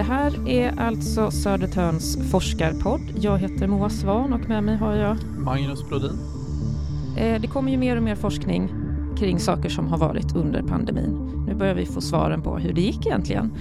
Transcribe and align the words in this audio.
Det 0.00 0.04
här 0.04 0.48
är 0.48 0.80
alltså 0.80 1.30
Södertörns 1.30 2.30
forskarpodd. 2.30 3.00
Jag 3.20 3.38
heter 3.38 3.66
Moa 3.66 3.90
Svan 3.90 4.32
och 4.32 4.48
med 4.48 4.64
mig 4.64 4.76
har 4.76 4.94
jag 4.94 5.16
Magnus 5.38 5.88
Brodin. 5.88 6.18
Eh, 7.16 7.40
det 7.40 7.46
kommer 7.46 7.72
ju 7.72 7.78
mer 7.78 7.96
och 7.96 8.02
mer 8.02 8.14
forskning 8.14 8.68
kring 9.18 9.38
saker 9.38 9.68
som 9.68 9.88
har 9.88 9.98
varit 9.98 10.36
under 10.36 10.62
pandemin. 10.62 11.44
Nu 11.46 11.54
börjar 11.54 11.74
vi 11.74 11.86
få 11.86 12.00
svaren 12.00 12.42
på 12.42 12.58
hur 12.58 12.72
det 12.72 12.80
gick 12.80 13.06
egentligen. 13.06 13.52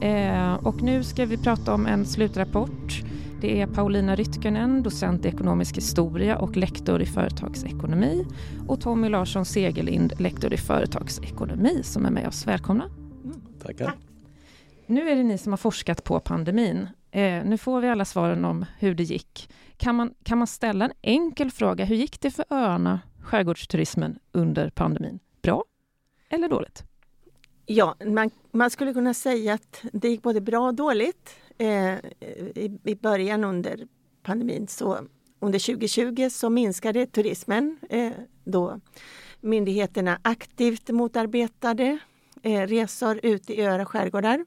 Eh, 0.00 0.54
och 0.54 0.82
nu 0.82 1.02
ska 1.04 1.26
vi 1.26 1.36
prata 1.36 1.74
om 1.74 1.86
en 1.86 2.04
slutrapport. 2.04 3.02
Det 3.40 3.60
är 3.60 3.66
Paulina 3.66 4.16
Rytkönen, 4.16 4.82
docent 4.82 5.24
i 5.24 5.28
ekonomisk 5.28 5.76
historia 5.76 6.38
och 6.38 6.56
lektor 6.56 7.02
i 7.02 7.06
företagsekonomi 7.06 8.26
och 8.68 8.80
Tommy 8.80 9.08
Larsson 9.08 9.44
Segerlind, 9.44 10.12
lektor 10.18 10.52
i 10.52 10.56
företagsekonomi 10.56 11.82
som 11.82 12.06
är 12.06 12.10
med 12.10 12.28
oss. 12.28 12.46
Välkomna! 12.46 12.84
Mm. 13.24 13.40
Tackar! 13.62 13.94
Nu 14.86 15.10
är 15.10 15.16
det 15.16 15.22
ni 15.22 15.38
som 15.38 15.52
har 15.52 15.56
forskat 15.56 16.04
på 16.04 16.20
pandemin. 16.20 16.88
Eh, 17.10 17.44
nu 17.44 17.58
får 17.58 17.80
vi 17.80 17.88
alla 17.88 18.04
svaren 18.04 18.44
om 18.44 18.64
hur 18.78 18.94
det 18.94 19.02
gick. 19.02 19.50
Kan 19.76 19.94
man, 19.94 20.14
kan 20.22 20.38
man 20.38 20.46
ställa 20.46 20.84
en 20.84 20.92
enkel 21.02 21.50
fråga? 21.50 21.84
Hur 21.84 21.96
gick 21.96 22.20
det 22.20 22.30
för 22.30 22.44
öarna, 22.50 23.00
skärgårdsturismen, 23.22 24.18
under 24.32 24.70
pandemin? 24.70 25.18
Bra 25.42 25.64
eller 26.28 26.48
dåligt? 26.48 26.84
Ja, 27.66 27.96
man, 28.06 28.30
man 28.50 28.70
skulle 28.70 28.92
kunna 28.92 29.14
säga 29.14 29.54
att 29.54 29.84
det 29.92 30.08
gick 30.08 30.22
både 30.22 30.40
bra 30.40 30.66
och 30.66 30.74
dåligt. 30.74 31.36
Eh, 31.58 31.94
i, 31.94 32.78
I 32.84 32.94
början 32.94 33.44
under 33.44 33.86
pandemin, 34.22 34.66
så 34.68 34.98
under 35.40 35.58
2020 35.58 36.28
så 36.30 36.50
minskade 36.50 37.06
turismen 37.06 37.78
eh, 37.90 38.12
då 38.44 38.80
myndigheterna 39.40 40.18
aktivt 40.22 40.90
motarbetade 40.90 41.98
eh, 42.42 42.60
resor 42.60 43.20
ut 43.22 43.50
i 43.50 43.62
öar 43.62 43.78
och 43.78 43.88
skärgårdar. 43.88 44.44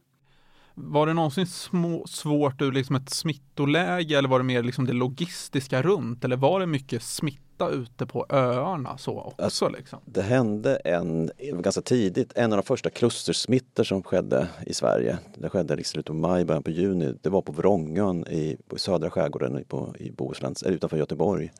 Var 0.79 1.07
det 1.07 1.13
någonsin 1.13 1.47
små, 1.47 2.07
svårt 2.07 2.61
ur 2.61 2.71
liksom 2.71 2.95
ett 2.95 3.09
smittoläge 3.09 4.17
eller 4.17 4.29
var 4.29 4.39
det 4.39 4.45
mer 4.45 4.63
liksom 4.63 4.85
det 4.85 4.93
logistiska 4.93 5.81
runt 5.81 6.23
eller 6.23 6.35
var 6.35 6.59
det 6.59 6.65
mycket 6.65 7.03
smitta 7.03 7.69
ute 7.69 8.05
på 8.05 8.25
öarna 8.29 8.97
så 8.97 9.19
också? 9.19 9.41
Alltså, 9.41 9.69
liksom? 9.69 9.99
Det 10.05 10.21
hände 10.21 10.75
en, 10.75 11.31
ganska 11.37 11.81
tidigt, 11.81 12.33
en 12.35 12.53
av 12.53 12.57
de 12.57 12.63
första 12.63 12.89
klustersmittor 12.89 13.83
som 13.83 14.03
skedde 14.03 14.47
i 14.65 14.73
Sverige. 14.73 15.17
Det 15.35 15.49
skedde 15.49 15.81
i 15.81 15.83
slutet 15.83 16.09
av 16.09 16.15
maj, 16.15 16.45
början 16.45 16.63
på 16.63 16.71
juni. 16.71 17.13
Det 17.21 17.29
var 17.29 17.41
på 17.41 17.51
Vrångön 17.51 18.27
i, 18.27 18.57
på 18.67 18.79
södra 18.79 19.09
skärgården 19.09 19.63
på, 19.67 19.95
i 19.99 20.11
Bohuslän, 20.11 20.55
utanför 20.65 20.97
Göteborg. 20.97 21.51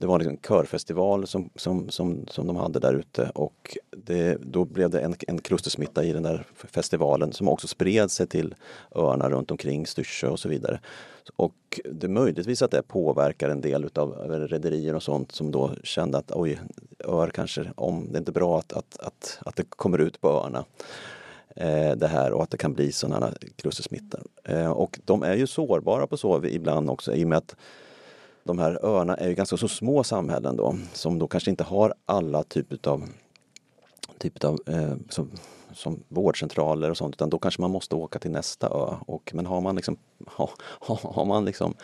Det 0.00 0.06
var 0.06 0.18
liksom 0.18 0.32
en 0.32 0.40
körfestival 0.48 1.26
som, 1.26 1.50
som, 1.56 1.90
som, 1.90 2.26
som 2.28 2.46
de 2.46 2.56
hade 2.56 2.78
där 2.78 2.94
ute 2.94 3.30
och 3.34 3.76
det, 3.90 4.38
då 4.40 4.64
blev 4.64 4.90
det 4.90 5.00
en, 5.00 5.14
en 5.28 5.40
klustersmitta 5.40 6.04
i 6.04 6.12
den 6.12 6.22
där 6.22 6.46
festivalen 6.54 7.32
som 7.32 7.48
också 7.48 7.68
spred 7.68 8.10
sig 8.10 8.26
till 8.26 8.54
öarna 8.94 9.30
runt 9.30 9.50
omkring, 9.50 9.86
Styrsö 9.86 10.28
och 10.28 10.38
så 10.38 10.48
vidare. 10.48 10.80
Och 11.36 11.80
det 11.92 12.06
är 12.06 12.08
möjligtvis 12.08 12.62
att 12.62 12.70
det 12.70 12.82
påverkar 12.82 13.48
en 13.48 13.60
del 13.60 13.84
utav 13.84 14.12
rederier 14.28 14.94
och 14.94 15.02
sånt 15.02 15.32
som 15.32 15.50
då 15.50 15.70
kände 15.82 16.18
att 16.18 16.32
oj, 16.32 16.60
öar 17.04 17.30
kanske, 17.30 17.72
om 17.76 18.06
det 18.10 18.16
är 18.16 18.20
inte 18.20 18.32
bra 18.32 18.58
att, 18.58 18.72
att, 18.72 19.00
att, 19.00 19.38
att 19.40 19.56
det 19.56 19.64
kommer 19.68 19.98
ut 19.98 20.20
på 20.20 20.28
öarna 20.28 20.64
eh, 21.56 21.96
det 21.96 22.08
här 22.08 22.32
och 22.32 22.42
att 22.42 22.50
det 22.50 22.58
kan 22.58 22.74
bli 22.74 22.92
sådana 22.92 23.32
klustersmittor. 23.56 24.20
Eh, 24.44 24.70
och 24.70 25.00
de 25.04 25.22
är 25.22 25.34
ju 25.34 25.46
sårbara 25.46 26.06
på 26.06 26.16
så 26.16 26.44
ibland 26.44 26.90
också 26.90 27.14
i 27.14 27.24
och 27.24 27.28
med 27.28 27.38
att 27.38 27.56
de 28.44 28.58
här 28.58 28.78
öarna 28.82 29.14
är 29.14 29.28
ju 29.28 29.34
ganska 29.34 29.56
så 29.56 29.68
små 29.68 30.04
samhällen 30.04 30.56
då 30.56 30.76
som 30.92 31.18
då 31.18 31.28
kanske 31.28 31.50
inte 31.50 31.64
har 31.64 31.94
alla 32.06 32.42
typer 32.42 32.90
av, 32.90 33.04
typ 34.18 34.44
av 34.44 34.56
typ 34.56 34.68
eh, 34.68 34.94
som, 35.08 35.30
som 35.72 36.02
vårdcentraler 36.08 36.90
och 36.90 36.96
sånt 36.96 37.14
utan 37.14 37.30
då 37.30 37.38
kanske 37.38 37.60
man 37.60 37.70
måste 37.70 37.94
åka 37.94 38.18
till 38.18 38.30
nästa 38.30 38.66
ö. 38.66 38.96
Och, 39.06 39.30
men 39.34 39.46
har 39.46 39.60
man 39.60 39.76
liksom, 39.76 39.96
har, 40.26 40.50
har 41.14 41.24
man 41.24 41.44
liksom 41.44 41.74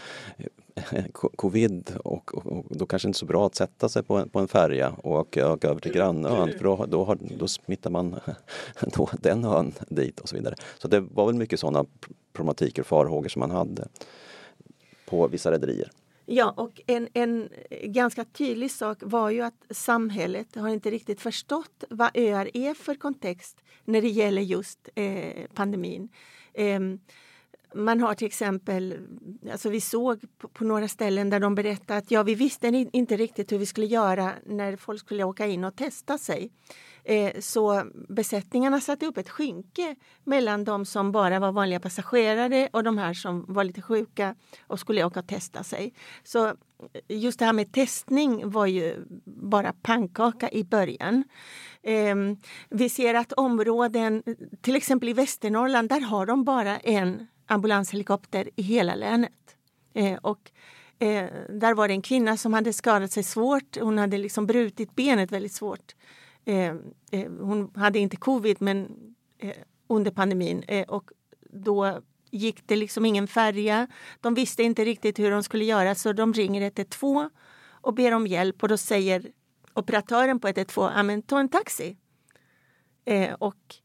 eh, 0.75 1.05
covid 1.13 1.93
och, 2.05 2.35
och, 2.35 2.47
och, 2.47 2.65
då 2.71 2.87
kanske 2.87 3.07
det 3.07 3.11
inte 3.11 3.17
är 3.17 3.19
så 3.19 3.27
bra 3.27 3.47
att 3.47 3.55
sätta 3.55 3.89
sig 3.89 4.03
på 4.03 4.17
en, 4.17 4.29
på 4.29 4.39
en 4.39 4.49
färja 4.49 4.95
och 5.03 5.13
åka, 5.13 5.53
åka 5.53 5.69
över 5.69 5.81
till 5.81 5.93
grannön 5.93 6.53
för 6.59 6.65
då, 6.65 6.87
då, 6.89 7.05
har, 7.05 7.19
då 7.39 7.49
smittar 7.49 7.91
man 7.91 8.21
då 8.81 9.09
den 9.21 9.45
ön 9.45 9.73
dit 9.89 10.21
och 10.21 10.29
så 10.29 10.37
vidare. 10.37 10.55
Så 10.79 10.89
det 10.89 11.01
var 11.01 11.27
väl 11.27 11.35
mycket 11.35 11.61
sådana 11.61 11.85
problematiker 12.33 12.83
och 12.83 12.87
farhågor 12.87 13.29
som 13.29 13.41
man 13.41 13.51
hade 13.51 13.89
på 15.07 15.29
vissa 15.29 15.51
rederier. 15.51 15.91
Ja, 16.29 16.55
och 16.57 16.81
en, 16.87 17.09
en 17.15 17.49
ganska 17.83 18.25
tydlig 18.25 18.71
sak 18.71 18.99
var 19.03 19.31
ju 19.31 19.41
att 19.41 19.65
samhället 19.71 20.55
har 20.55 20.69
inte 20.69 20.91
riktigt 20.91 21.21
förstått 21.21 21.85
vad 21.91 22.11
öar 22.15 22.51
är 22.55 22.75
för 22.75 22.95
kontext 22.95 23.63
när 23.85 24.03
det 24.03 24.09
gäller 24.09 24.43
just 24.43 24.89
eh, 24.95 25.47
pandemin. 25.55 26.09
Eh, 26.55 26.81
man 27.77 28.01
har 28.01 28.15
till 28.15 28.27
exempel, 28.27 28.99
alltså 29.53 29.69
vi 29.69 29.81
såg 29.81 30.39
på, 30.39 30.49
på, 30.49 30.65
några 30.65 30.89
ställen 30.89 31.31
där 31.31 31.41
de 31.41 31.55
berättade 31.55 31.99
att 31.99 32.11
ja, 32.11 32.23
vi 32.23 32.35
visste 32.35 32.69
inte 32.93 33.17
riktigt 33.17 33.53
hur 33.53 33.59
vi 33.59 33.67
skulle 33.67 33.87
göra 33.87 34.33
när 34.47 34.77
folk 34.77 35.01
skulle 35.01 35.25
åka 35.25 35.47
in 35.47 35.65
och 35.65 35.77
testa 35.77 36.19
sig. 36.19 36.51
Eh, 37.05 37.41
så 37.41 37.83
besättningarna 38.09 38.81
satte 38.81 39.07
upp 39.07 39.19
ett 39.19 39.31
skynke 39.31 39.97
mellan 40.25 40.65
de 40.65 40.85
som 40.85 41.13
bara 41.13 41.39
var 41.39 41.53
vanliga 41.53 41.81
passagerare 41.81 42.69
och 42.73 42.85
de 42.85 42.99
här 42.99 43.15
som 43.15 43.45
var 43.49 43.65
lite 43.65 43.83
sjuka 43.83 44.35
och 44.67 44.81
skulle 44.81 45.05
åka 45.05 45.21
och 45.21 45.29
testa 45.29 45.63
sig. 45.63 45.95
Så 46.25 46.53
just 47.09 47.39
det 47.39 47.45
här 47.45 47.53
med 47.53 47.73
testning 47.73 48.51
var 48.51 48.67
ju 48.67 49.05
bara 49.25 49.73
pannkaka 49.83 50.51
i 50.51 50.65
början. 50.65 51.25
Eh, 51.83 52.17
vi 52.69 52.89
ser 52.89 53.15
att 53.15 53.33
områden, 53.33 54.23
till 54.61 54.77
exempel 54.77 55.09
i 55.09 55.13
Västernorrland, 55.13 55.89
där 55.89 56.01
har 56.01 56.27
de 56.27 56.45
bara 56.45 56.79
en 56.79 57.27
ambulanshelikopter 57.47 58.51
i 58.57 58.63
hela 58.63 58.95
länet. 58.95 59.57
Eh, 59.95 60.19
och 60.23 60.51
eh, 60.99 61.31
där 61.49 61.75
var 61.75 61.89
det 61.89 61.95
en 61.95 62.03
kvinna 62.03 62.37
som 62.37 62.53
hade 62.53 62.73
skadat 62.73 63.13
sig 63.13 63.23
svårt. 63.23 63.77
Hon 63.81 63.99
hade 63.99 64.19
liksom 64.19 64.47
brutit 64.47 64.97
benet 64.97 65.33
väldigt 65.33 65.53
svårt. 65.53 65.95
Eh, 66.45 66.75
eh, 67.11 67.31
hon 67.41 67.71
hade 67.75 67.99
inte 67.99 68.17
covid 68.17 68.57
men 68.61 68.89
eh, 69.39 69.57
under 69.89 70.11
pandemin 70.11 70.63
eh, 70.69 70.89
och 70.89 71.11
då 71.41 72.01
gick 72.31 72.67
det 72.67 72.77
liksom 72.77 73.05
ingen 73.05 73.27
färja. 73.27 73.87
De 74.21 74.35
visste 74.35 74.63
inte 74.63 74.85
riktigt 74.85 75.19
hur 75.19 75.31
de 75.31 75.43
skulle 75.43 75.65
göra 75.65 75.95
så 75.95 76.13
de 76.13 76.33
ringer 76.33 76.63
112 76.63 77.31
och 77.69 77.95
ber 77.95 78.13
om 78.13 78.27
hjälp 78.27 78.63
och 78.63 78.69
då 78.69 78.77
säger 78.77 79.33
operatören 79.75 80.41
på 80.41 80.49
112, 80.49 81.23
ta 81.27 81.41
en 81.41 81.49
taxi. 81.49 81.97
Eh, 83.05 83.33
och 83.33 83.77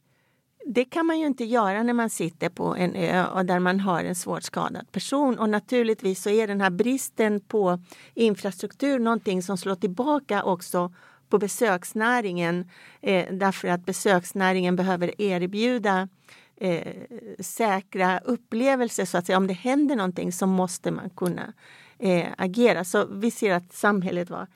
det 0.66 0.84
kan 0.84 1.06
man 1.06 1.20
ju 1.20 1.26
inte 1.26 1.44
göra 1.44 1.82
när 1.82 1.92
man 1.92 2.10
sitter 2.10 2.48
på 2.48 2.76
en 2.76 2.94
ö 2.94 3.26
och 3.26 3.46
där 3.46 3.58
man 3.58 3.80
har 3.80 4.04
en 4.04 4.14
svårt 4.14 4.42
skadad 4.42 4.92
person. 4.92 5.38
Och 5.38 5.48
naturligtvis 5.48 6.22
så 6.22 6.30
är 6.30 6.46
den 6.46 6.60
här 6.60 6.70
bristen 6.70 7.40
på 7.40 7.78
infrastruktur 8.14 8.98
någonting 8.98 9.42
som 9.42 9.58
slår 9.58 9.74
tillbaka 9.74 10.42
också 10.42 10.92
på 11.28 11.38
besöksnäringen 11.38 12.70
eh, 13.00 13.34
därför 13.34 13.68
att 13.68 13.86
besöksnäringen 13.86 14.76
behöver 14.76 15.20
erbjuda 15.20 16.08
eh, 16.56 16.92
säkra 17.40 18.18
upplevelser. 18.18 19.04
Så 19.04 19.18
att 19.18 19.26
säga. 19.26 19.36
Om 19.38 19.46
det 19.46 19.52
händer 19.52 19.96
någonting 19.96 20.32
så 20.32 20.46
måste 20.46 20.90
man 20.90 21.10
kunna 21.10 21.52
eh, 21.98 22.26
agera. 22.38 22.84
Så 22.84 23.06
vi 23.06 23.30
ser 23.30 23.54
att 23.54 23.72
samhället 23.72 24.30
var 24.30 24.46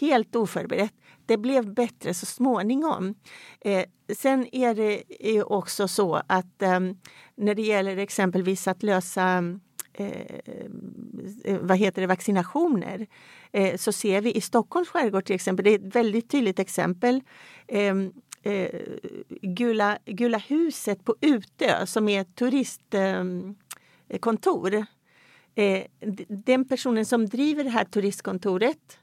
helt 0.00 0.36
oförberett. 0.36 0.94
Det 1.26 1.36
blev 1.36 1.74
bättre 1.74 2.14
så 2.14 2.26
småningom. 2.26 3.14
Eh, 3.60 3.84
sen 4.16 4.46
är 4.52 4.74
det 4.74 5.02
ju 5.20 5.42
också 5.42 5.88
så 5.88 6.22
att 6.26 6.62
eh, 6.62 6.80
när 7.36 7.54
det 7.54 7.62
gäller 7.62 7.96
exempelvis 7.96 8.68
att 8.68 8.82
lösa 8.82 9.44
eh, 9.92 10.36
vad 11.60 11.78
heter 11.78 12.00
det, 12.00 12.06
vaccinationer 12.06 13.06
eh, 13.52 13.76
så 13.76 13.92
ser 13.92 14.20
vi 14.20 14.36
i 14.36 14.40
Stockholms 14.40 14.88
skärgård 14.88 15.24
till 15.24 15.34
exempel, 15.34 15.64
det 15.64 15.70
är 15.70 15.78
ett 15.78 15.96
väldigt 15.96 16.30
tydligt 16.30 16.58
exempel, 16.58 17.20
eh, 17.68 17.94
eh, 18.42 18.80
Gula, 19.42 19.98
Gula 20.04 20.38
huset 20.38 21.04
på 21.04 21.16
Utö 21.20 21.86
som 21.86 22.08
är 22.08 22.20
ett 22.20 22.34
turistkontor. 22.34 24.74
Ehm, 24.74 24.86
eh, 25.54 25.82
den 26.28 26.68
personen 26.68 27.06
som 27.06 27.26
driver 27.26 27.64
det 27.64 27.70
här 27.70 27.84
turistkontoret 27.84 28.98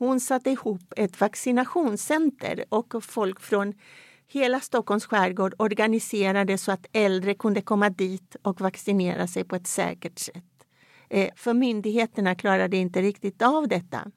hon 0.00 0.20
satte 0.20 0.50
ihop 0.50 0.92
ett 0.96 1.20
vaccinationscenter 1.20 2.64
och 2.68 3.04
folk 3.04 3.40
från 3.40 3.74
hela 4.28 4.60
Stockholms 4.60 5.06
skärgård 5.06 5.54
organiserade 5.58 6.58
så 6.58 6.72
att 6.72 6.86
äldre 6.92 7.34
kunde 7.34 7.62
komma 7.62 7.90
dit 7.90 8.36
och 8.42 8.60
vaccinera 8.60 9.26
sig 9.26 9.44
på 9.44 9.56
ett 9.56 9.66
säkert 9.66 10.18
sätt. 10.18 10.44
Eh, 11.10 11.28
för 11.36 11.54
myndigheterna 11.54 12.34
klarade 12.34 12.76
inte 12.76 13.02
riktigt 13.02 13.42
av 13.42 13.68
detta. 13.68 14.10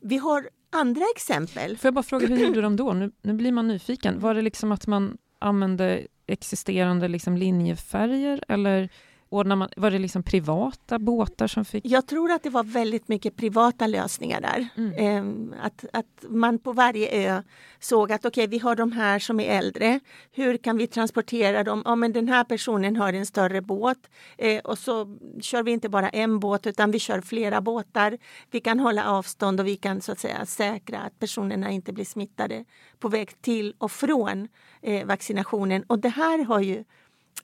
Vi 0.00 0.16
har 0.16 0.48
andra 0.70 1.04
exempel. 1.16 1.76
Får 1.76 1.86
jag 1.86 1.94
bara 1.94 2.02
fråga, 2.02 2.26
hur 2.26 2.36
gjorde 2.36 2.60
de 2.60 2.76
då? 2.76 2.92
Nu, 2.92 3.12
nu 3.22 3.32
blir 3.32 3.52
man 3.52 3.68
nyfiken. 3.68 4.20
Var 4.20 4.34
det 4.34 4.42
liksom 4.42 4.72
att 4.72 4.86
man 4.86 5.18
använde 5.38 6.06
existerande 6.26 7.08
liksom 7.08 7.36
linjefärger 7.36 8.44
eller 8.48 8.88
ordnar 9.34 9.56
man, 9.56 9.68
var 9.76 9.90
det 9.90 9.98
liksom 9.98 10.22
privata 10.22 10.98
båtar 10.98 11.46
som 11.46 11.64
fick? 11.64 11.86
Jag 11.86 12.06
tror 12.06 12.32
att 12.32 12.42
det 12.42 12.50
var 12.50 12.64
väldigt 12.64 13.08
mycket 13.08 13.36
privata 13.36 13.86
lösningar 13.86 14.40
där. 14.40 14.68
Mm. 14.76 15.52
Eh, 15.52 15.66
att, 15.66 15.84
att 15.92 16.24
man 16.28 16.58
på 16.58 16.72
varje 16.72 17.28
ö 17.28 17.42
såg 17.80 18.12
att 18.12 18.24
okej, 18.24 18.44
okay, 18.44 18.46
vi 18.46 18.58
har 18.58 18.76
de 18.76 18.92
här 18.92 19.18
som 19.18 19.40
är 19.40 19.58
äldre. 19.58 20.00
Hur 20.32 20.56
kan 20.56 20.76
vi 20.76 20.86
transportera 20.86 21.64
dem? 21.64 21.82
Ja, 21.84 21.94
men 21.94 22.12
den 22.12 22.28
här 22.28 22.44
personen 22.44 22.96
har 22.96 23.12
en 23.12 23.26
större 23.26 23.60
båt 23.60 24.10
eh, 24.38 24.60
och 24.60 24.78
så 24.78 25.18
kör 25.40 25.62
vi 25.62 25.70
inte 25.70 25.88
bara 25.88 26.08
en 26.08 26.40
båt 26.40 26.66
utan 26.66 26.90
vi 26.90 26.98
kör 26.98 27.20
flera 27.20 27.60
båtar. 27.60 28.18
Vi 28.50 28.60
kan 28.60 28.80
hålla 28.80 29.04
avstånd 29.10 29.60
och 29.60 29.66
vi 29.66 29.76
kan 29.76 30.00
så 30.00 30.12
att 30.12 30.18
säga 30.18 30.46
säkra 30.46 30.98
att 30.98 31.18
personerna 31.18 31.70
inte 31.70 31.92
blir 31.92 32.04
smittade 32.04 32.64
på 32.98 33.08
väg 33.08 33.42
till 33.42 33.74
och 33.78 33.92
från 33.92 34.48
eh, 34.82 35.06
vaccinationen. 35.06 35.84
Och 35.86 35.98
det 35.98 36.08
här 36.08 36.44
har 36.44 36.60
ju 36.60 36.84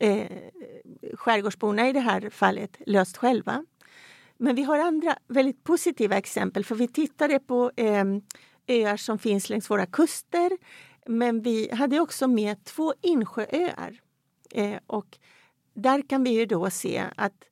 eh, 0.01 0.27
skärgårdsborna 1.15 1.89
i 1.89 1.93
det 1.93 2.01
här 2.01 2.31
fallet 2.31 2.77
löst 2.87 3.17
själva. 3.17 3.65
Men 4.37 4.57
vi 4.57 4.63
har 4.63 4.79
andra 4.79 5.17
väldigt 5.29 5.65
positiva 5.65 6.17
exempel 6.17 6.65
för 6.65 6.75
vi 6.75 6.89
tittade 6.89 7.39
på 7.39 7.71
eh, 7.77 8.05
öar 8.67 8.97
som 8.97 9.19
finns 9.19 9.51
längs 9.51 9.71
våra 9.71 9.87
kuster. 9.87 10.51
Men 11.07 11.43
vi 11.43 11.71
hade 11.73 12.01
också 12.01 12.29
med 12.29 12.65
två 12.65 12.95
insjööar. 13.01 14.01
Eh, 14.51 14.79
och 14.87 15.19
där 15.75 16.03
kan 16.09 16.25
vi 16.25 16.31
ju 16.31 16.47
då 16.47 16.71
se 16.71 17.05
att 17.17 17.45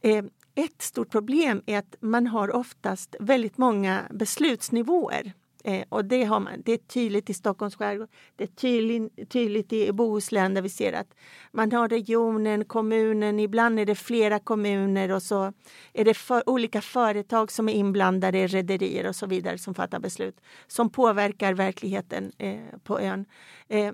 eh, 0.00 0.24
ett 0.54 0.82
stort 0.82 1.10
problem 1.10 1.62
är 1.66 1.78
att 1.78 1.96
man 2.00 2.26
har 2.26 2.56
oftast 2.56 3.16
väldigt 3.20 3.58
många 3.58 4.02
beslutsnivåer. 4.10 5.32
Eh, 5.64 5.84
och 5.88 6.04
det, 6.04 6.24
har 6.24 6.40
man, 6.40 6.62
det 6.64 6.72
är 6.72 6.78
tydligt 6.78 7.30
i 7.30 7.34
Stockholms 7.34 7.76
skärgård, 7.76 8.08
det 8.36 8.44
är 8.44 8.48
tydligt, 8.48 9.30
tydligt 9.30 9.72
i 9.72 9.92
Bohuslän 9.92 10.54
där 10.54 10.62
vi 10.62 10.68
ser 10.68 10.92
att 10.92 11.14
man 11.52 11.72
har 11.72 11.88
regionen, 11.88 12.64
kommunen, 12.64 13.40
ibland 13.40 13.80
är 13.80 13.86
det 13.86 13.94
flera 13.94 14.38
kommuner 14.38 15.12
och 15.12 15.22
så 15.22 15.52
är 15.92 16.04
det 16.04 16.14
för, 16.14 16.48
olika 16.48 16.80
företag 16.80 17.52
som 17.52 17.68
är 17.68 17.72
inblandade, 17.72 18.46
rederier 18.46 19.08
och 19.08 19.16
så 19.16 19.26
vidare 19.26 19.58
som 19.58 19.74
fattar 19.74 20.00
beslut 20.00 20.40
som 20.66 20.90
påverkar 20.90 21.54
verkligheten 21.54 22.32
eh, 22.38 22.78
på 22.84 23.00
ön. 23.00 23.24
Eh, 23.68 23.92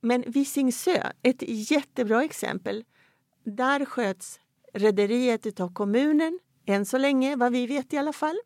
men 0.00 0.24
Visingsö, 0.26 1.02
ett 1.22 1.42
jättebra 1.70 2.24
exempel. 2.24 2.84
Där 3.44 3.84
sköts 3.84 4.40
rederiet 4.72 5.60
av 5.60 5.72
kommunen, 5.72 6.38
än 6.66 6.86
så 6.86 6.98
länge, 6.98 7.36
vad 7.36 7.52
vi 7.52 7.66
vet 7.66 7.92
i 7.92 7.98
alla 7.98 8.12
fall. 8.12 8.36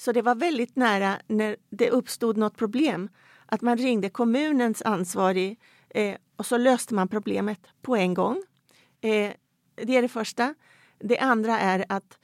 Så 0.00 0.12
det 0.12 0.22
var 0.22 0.34
väldigt 0.34 0.76
nära 0.76 1.20
när 1.26 1.56
det 1.70 1.90
uppstod 1.90 2.36
något 2.36 2.56
problem 2.56 3.08
att 3.46 3.60
man 3.60 3.76
ringde 3.76 4.10
kommunens 4.10 4.82
ansvarig 4.82 5.60
eh, 5.90 6.16
och 6.36 6.46
så 6.46 6.56
löste 6.56 6.94
man 6.94 7.08
problemet 7.08 7.58
på 7.82 7.96
en 7.96 8.14
gång. 8.14 8.42
Eh, 9.00 9.30
det 9.74 9.96
är 9.96 10.02
det 10.02 10.08
första. 10.08 10.54
Det 10.98 11.18
andra 11.18 11.58
är 11.58 11.84
att 11.88 12.18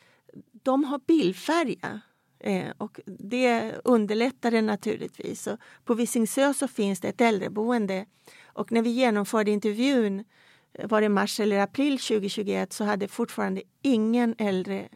de 0.52 0.84
har 0.84 1.00
bilfärja 1.06 2.00
eh, 2.38 2.68
och 2.78 3.00
det 3.06 3.74
underlättar 3.84 4.50
det 4.50 4.62
naturligtvis. 4.62 5.46
Och 5.46 5.58
på 5.84 5.94
Visingsö 5.94 6.54
så 6.54 6.68
finns 6.68 7.00
det 7.00 7.08
ett 7.08 7.20
äldreboende 7.20 8.06
och 8.44 8.72
när 8.72 8.82
vi 8.82 8.90
genomförde 8.90 9.50
intervjun 9.50 10.24
eh, 10.72 10.88
var 10.88 11.00
det 11.00 11.08
mars 11.08 11.40
eller 11.40 11.58
april 11.58 11.98
2021 11.98 12.72
så 12.72 12.84
hade 12.84 13.08
fortfarande 13.08 13.62
ingen 13.82 14.34
äldre 14.38 14.88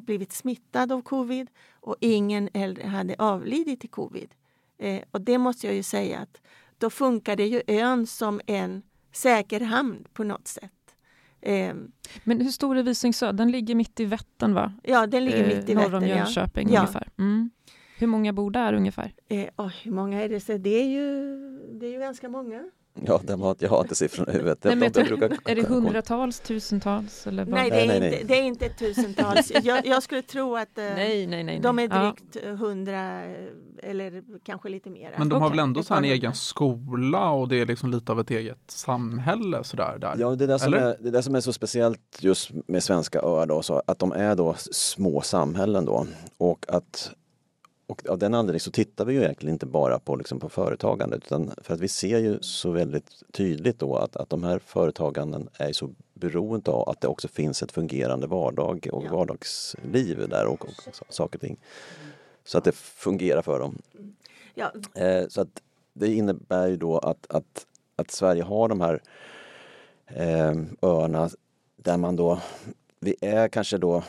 blivit 0.00 0.32
smittad 0.32 0.92
av 0.92 1.02
covid 1.02 1.50
och 1.80 1.96
ingen 2.00 2.48
äldre 2.54 2.86
hade 2.86 3.16
avlidit 3.18 3.84
i 3.84 3.88
covid. 3.88 4.34
Eh, 4.78 5.02
och 5.10 5.20
det 5.20 5.38
måste 5.38 5.66
jag 5.66 5.76
ju 5.76 5.82
säga 5.82 6.18
att 6.18 6.40
då 6.78 6.90
funkar 6.90 7.36
det 7.36 7.46
ju 7.46 7.62
ön 7.66 8.06
som 8.06 8.40
en 8.46 8.82
säker 9.12 9.60
hamn 9.60 10.04
på 10.12 10.24
något 10.24 10.48
sätt. 10.48 10.96
Eh, 11.40 11.74
Men 12.24 12.40
hur 12.40 12.50
stor 12.50 12.76
är 12.76 12.82
Visingsö? 12.82 13.32
Den 13.32 13.50
ligger 13.50 13.74
mitt 13.74 14.00
i 14.00 14.04
Vättern 14.04 14.54
va? 14.54 14.72
Ja, 14.82 15.06
den 15.06 15.24
ligger 15.24 15.46
mitt 15.46 15.68
i 15.68 15.74
Vättern. 15.74 15.92
Norr 15.92 15.94
om 15.94 16.06
Jönköping 16.06 16.72
ja. 16.72 16.80
ungefär. 16.80 17.08
Mm. 17.18 17.50
Hur 17.98 18.06
många 18.06 18.32
bor 18.32 18.50
där 18.50 18.72
ungefär? 18.72 19.14
Eh, 19.28 19.48
oh, 19.56 19.72
hur 19.82 19.92
många 19.92 20.22
är 20.22 20.28
det? 20.28 20.40
Så 20.40 20.56
det, 20.56 20.70
är 20.70 20.88
ju, 20.88 21.38
det 21.80 21.86
är 21.86 21.90
ju 21.90 21.98
ganska 21.98 22.28
många. 22.28 22.70
Ja, 22.94 23.20
har, 23.28 23.56
jag 23.58 23.70
har 23.70 23.80
inte 23.80 23.94
siffrorna 23.94 24.32
i 24.32 24.36
huvudet. 24.36 24.64
Nej, 24.64 24.76
men, 24.76 24.92
brukar, 24.92 25.38
är 25.44 25.54
det 25.54 25.68
hundratals, 25.68 26.40
tusentals? 26.40 27.26
Eller 27.26 27.46
nej, 27.46 27.70
det 27.70 27.80
är, 27.80 27.86
nej, 27.86 27.96
inte, 27.96 28.24
det 28.24 28.38
är 28.38 28.42
inte 28.42 28.68
tusentals. 28.68 29.52
jag, 29.62 29.86
jag, 29.86 30.02
skulle 30.02 30.22
tro 30.22 30.56
att 30.56 30.78
eh, 30.78 30.84
nej, 30.84 31.26
nej, 31.26 31.44
nej, 31.44 31.60
de 31.60 31.78
är 31.78 31.88
drygt 31.88 32.58
hundra 32.58 33.26
ja. 33.26 33.34
eller 33.82 34.22
kanske 34.44 34.68
lite 34.68 34.90
mer. 34.90 35.14
Men 35.18 35.28
de 35.28 35.36
okay. 35.36 35.42
har 35.42 35.50
väl 35.50 35.58
ändå 35.58 35.82
så 35.82 35.94
en 35.94 36.04
egen 36.04 36.34
skola 36.34 37.30
och 37.30 37.48
det 37.48 37.60
är 37.60 37.66
liksom 37.66 37.90
lite 37.90 38.12
av 38.12 38.20
ett 38.20 38.30
eget 38.30 38.70
samhälle 38.70 39.64
sådär? 39.64 39.98
Där. 39.98 40.16
Ja, 40.18 40.34
det 40.34 40.44
är 40.44 40.48
det, 40.48 40.58
som 40.58 40.74
är, 40.74 40.96
det 41.00 41.08
är 41.08 41.12
det 41.12 41.22
som 41.22 41.34
är 41.34 41.40
så 41.40 41.52
speciellt 41.52 42.18
just 42.20 42.50
med 42.66 42.82
svenska 42.82 43.20
öar 43.20 43.46
då, 43.46 43.62
så 43.62 43.82
att 43.86 43.98
de 43.98 44.12
är 44.12 44.36
då 44.36 44.54
små 44.72 45.20
samhällen 45.20 45.84
då 45.84 46.06
och 46.38 46.64
att 46.68 47.12
och 47.86 48.06
av 48.08 48.18
den 48.18 48.34
anledningen 48.34 48.60
så 48.60 48.70
tittar 48.70 49.04
vi 49.04 49.14
ju 49.14 49.22
egentligen 49.22 49.52
inte 49.52 49.66
bara 49.66 49.98
på, 49.98 50.16
liksom 50.16 50.40
på 50.40 50.48
företagande 50.48 51.16
utan 51.16 51.50
för 51.62 51.74
att 51.74 51.80
vi 51.80 51.88
ser 51.88 52.18
ju 52.18 52.38
så 52.40 52.70
väldigt 52.70 53.22
tydligt 53.32 53.78
då 53.78 53.96
att, 53.96 54.16
att 54.16 54.30
de 54.30 54.44
här 54.44 54.58
företaganden 54.58 55.48
är 55.58 55.72
så 55.72 55.90
beroende 56.14 56.70
av 56.70 56.88
att 56.88 57.00
det 57.00 57.08
också 57.08 57.28
finns 57.28 57.62
ett 57.62 57.72
fungerande 57.72 58.26
vardag 58.26 58.88
och 58.92 59.04
ja. 59.04 59.12
vardagsliv 59.12 60.28
där 60.28 60.46
och, 60.46 60.64
och, 60.64 60.70
och 60.88 61.14
saker 61.14 61.38
och 61.38 61.40
ting. 61.40 61.56
Så 62.44 62.58
att 62.58 62.64
det 62.64 62.72
fungerar 62.74 63.42
för 63.42 63.58
dem. 63.58 63.78
Ja. 64.54 64.72
Eh, 64.94 65.28
så 65.28 65.40
att 65.40 65.62
det 65.92 66.14
innebär 66.14 66.68
ju 66.68 66.76
då 66.76 66.98
att, 66.98 67.26
att, 67.28 67.66
att 67.96 68.10
Sverige 68.10 68.42
har 68.42 68.68
de 68.68 68.80
här 68.80 69.02
eh, 70.06 70.54
öarna 70.82 71.30
där 71.76 71.96
man 71.96 72.16
då, 72.16 72.40
vi 73.00 73.16
är 73.20 73.48
kanske 73.48 73.78
då, 73.78 74.02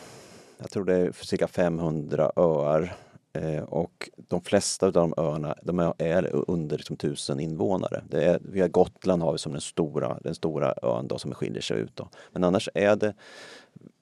jag 0.57 0.69
tror 0.69 0.85
det 0.85 0.95
är 0.95 1.11
cirka 1.11 1.47
500 1.47 2.31
öar 2.35 2.95
Eh, 3.33 3.63
och 3.63 4.09
de 4.15 4.41
flesta 4.41 4.85
av 4.85 4.93
de 4.93 5.13
öarna 5.17 5.55
de 5.63 5.93
är 5.97 6.29
under 6.51 6.77
liksom, 6.77 6.97
tusen 6.97 7.39
invånare. 7.39 8.03
Det 8.09 8.23
är, 8.23 8.39
vi 8.43 8.61
har 8.61 8.67
Gotland 8.67 9.21
har 9.21 9.31
vi 9.31 9.37
som 9.37 9.51
den 9.51 9.61
stora, 9.61 10.19
den 10.23 10.35
stora 10.35 10.73
ön 10.81 11.07
då, 11.07 11.17
som 11.17 11.33
skiljer 11.33 11.61
sig 11.61 11.79
ut. 11.79 11.95
Då. 11.95 12.09
Men 12.31 12.43
annars 12.43 12.69
är 12.73 12.95
det 12.95 13.13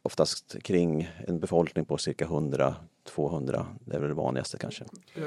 oftast 0.01 0.56
kring 0.63 1.10
en 1.28 1.39
befolkning 1.39 1.86
på 1.86 1.98
cirka 1.98 2.25
100 2.25 2.75
200, 3.04 3.66
det 3.86 3.95
är 3.95 4.00
väl 4.00 4.10
det 4.10 4.16
vanligaste 4.16 4.57
kanske. 4.57 4.86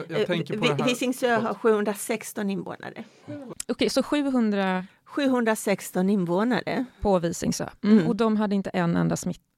Jag, 0.08 0.84
Visingsö 0.84 1.36
har 1.36 1.54
716 1.54 2.50
invånare. 2.50 3.04
Okej, 3.26 3.54
okay, 3.68 3.88
så 3.88 4.02
700 4.02 4.86
716 5.04 6.10
invånare. 6.10 6.84
På 7.00 7.18
Visingsö. 7.18 7.68
Mm. 7.84 8.06
Och 8.06 8.16
de 8.16 8.36
hade 8.36 8.54
inte 8.54 8.70
en 8.70 8.96
enda 8.96 9.16
smitta 9.16 9.53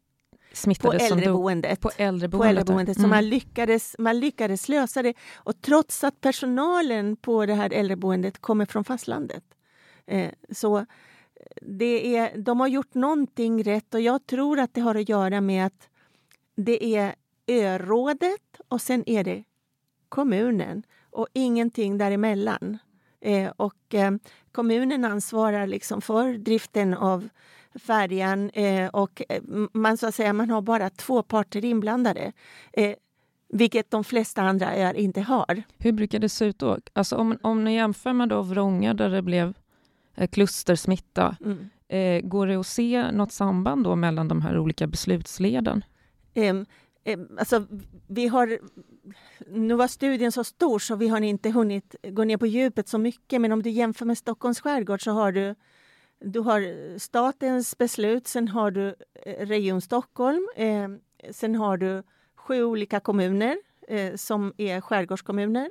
smittade 0.56 0.98
på 0.98 1.04
äldreboendet. 1.04 1.80
På 1.80 1.90
äldreboendet. 1.96 2.38
På 2.38 2.44
äldreboendet. 2.44 2.96
Mm. 2.96 3.02
Så 3.02 3.08
man 3.08 3.28
lyckades, 3.28 3.96
man 3.98 4.20
lyckades 4.20 4.68
lösa 4.68 5.02
det. 5.02 5.14
Och 5.34 5.62
trots 5.62 6.04
att 6.04 6.20
personalen 6.20 7.16
på 7.16 7.46
det 7.46 7.54
här 7.54 7.72
äldreboendet 7.72 8.38
kommer 8.38 8.66
från 8.66 8.84
fastlandet. 8.84 9.44
Eh, 10.06 10.30
så 10.50 10.86
det 11.62 12.16
är, 12.16 12.38
de 12.38 12.60
har 12.60 12.68
gjort 12.68 12.94
någonting 12.94 13.62
rätt 13.62 13.94
och 13.94 14.00
jag 14.00 14.26
tror 14.26 14.58
att 14.58 14.74
det 14.74 14.80
har 14.80 14.94
att 14.94 15.08
göra 15.08 15.40
med 15.40 15.66
att 15.66 15.88
det 16.56 16.96
är 16.96 17.14
örådet 17.46 18.60
och 18.68 18.80
sen 18.80 19.04
är 19.06 19.24
det 19.24 19.44
kommunen 20.08 20.82
och 21.10 21.28
ingenting 21.32 21.98
däremellan. 21.98 22.78
Eh, 23.20 23.50
och 23.56 23.94
eh, 23.94 24.12
kommunen 24.52 25.04
ansvarar 25.04 25.66
liksom 25.66 26.00
för 26.00 26.32
driften 26.32 26.94
av 26.94 27.28
färjan 27.78 28.50
eh, 28.50 28.88
och 28.88 29.22
eh, 29.28 29.42
man, 29.72 29.96
så 29.96 30.06
att 30.06 30.14
säga, 30.14 30.32
man 30.32 30.50
har 30.50 30.62
bara 30.62 30.90
två 30.90 31.22
parter 31.22 31.64
inblandade. 31.64 32.32
Eh, 32.72 32.94
vilket 33.48 33.90
de 33.90 34.04
flesta 34.04 34.42
andra 34.42 34.76
öar 34.76 34.94
inte 34.94 35.20
har. 35.20 35.62
Hur 35.78 35.92
brukar 35.92 36.18
det 36.18 36.28
se 36.28 36.44
ut 36.44 36.58
då? 36.58 36.78
Alltså 36.92 37.16
om, 37.16 37.38
om 37.42 37.64
ni 37.64 37.74
jämför 37.74 38.12
med 38.12 38.28
då 38.28 38.42
Vrånga 38.42 38.94
där 38.94 39.10
det 39.10 39.22
blev 39.22 39.54
klustersmitta, 40.30 41.36
mm. 41.44 41.68
eh, 41.88 42.28
går 42.28 42.46
det 42.46 42.54
att 42.54 42.66
se 42.66 43.10
något 43.10 43.32
samband 43.32 43.84
då 43.84 43.96
mellan 43.96 44.28
de 44.28 44.42
här 44.42 44.58
olika 44.58 44.86
beslutsleden? 44.86 45.84
Eh, 46.34 46.54
alltså, 47.38 47.66
vi 48.06 48.28
har, 48.28 48.58
nu 49.46 49.74
var 49.74 49.88
studien 49.88 50.32
så 50.32 50.44
stor 50.44 50.78
så 50.78 50.96
vi 50.96 51.08
har 51.08 51.20
inte 51.20 51.50
hunnit 51.50 51.96
gå 52.08 52.24
ner 52.24 52.36
på 52.36 52.46
djupet 52.46 52.88
så 52.88 52.98
mycket 52.98 53.40
men 53.40 53.52
om 53.52 53.62
du 53.62 53.70
jämför 53.70 54.06
med 54.06 54.18
Stockholms 54.18 54.60
skärgård 54.60 55.02
så 55.02 55.10
har 55.10 55.32
du 55.32 55.54
du 56.20 56.40
har 56.40 56.60
eh, 56.60 56.98
statens 56.98 57.78
beslut, 57.78 58.28
sen 58.28 58.48
har 58.48 58.70
du 58.70 58.94
eh, 59.26 59.46
Region 59.46 59.80
Stockholm, 59.80 60.48
eh, 60.56 60.88
sen 61.30 61.54
har 61.54 61.76
du 61.76 62.02
sju 62.36 62.64
olika 62.64 63.00
kommuner 63.00 63.56
eh, 63.88 64.14
som 64.14 64.52
är 64.56 64.80
skärgårdskommuner. 64.80 65.70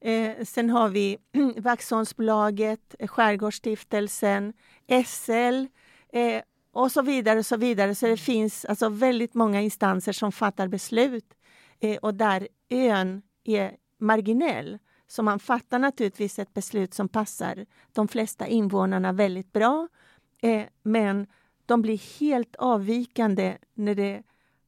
Eh, 0.00 0.44
sen 0.44 0.70
har 0.70 0.88
vi 0.88 1.18
Vaxholmsbolaget, 1.56 2.94
Skärgårdsstiftelsen, 3.06 4.52
SL 5.06 5.66
eh, 6.12 6.42
och 6.72 6.92
så 6.92 7.02
vidare. 7.02 7.38
och 7.38 7.46
Så 7.46 7.56
vidare. 7.56 7.94
Så 7.94 8.06
det 8.06 8.16
finns 8.16 8.64
alltså 8.64 8.88
väldigt 8.88 9.34
många 9.34 9.60
instanser 9.60 10.12
som 10.12 10.32
fattar 10.32 10.68
beslut 10.68 11.34
eh, 11.80 11.96
och 11.96 12.14
där 12.14 12.48
ön 12.70 13.22
är 13.44 13.76
marginell. 13.98 14.78
Så 15.10 15.22
man 15.22 15.38
fattar 15.38 15.78
naturligtvis 15.78 16.38
ett 16.38 16.54
beslut 16.54 16.94
som 16.94 17.08
passar 17.08 17.66
de 17.92 18.08
flesta 18.08 18.46
invånarna 18.46 19.12
väldigt 19.12 19.52
bra. 19.52 19.88
Eh, 20.42 20.62
men 20.82 21.26
de 21.66 21.82
blir 21.82 22.20
helt 22.20 22.56
avvikande 22.56 23.56
när 23.74 23.94
det 23.94 24.22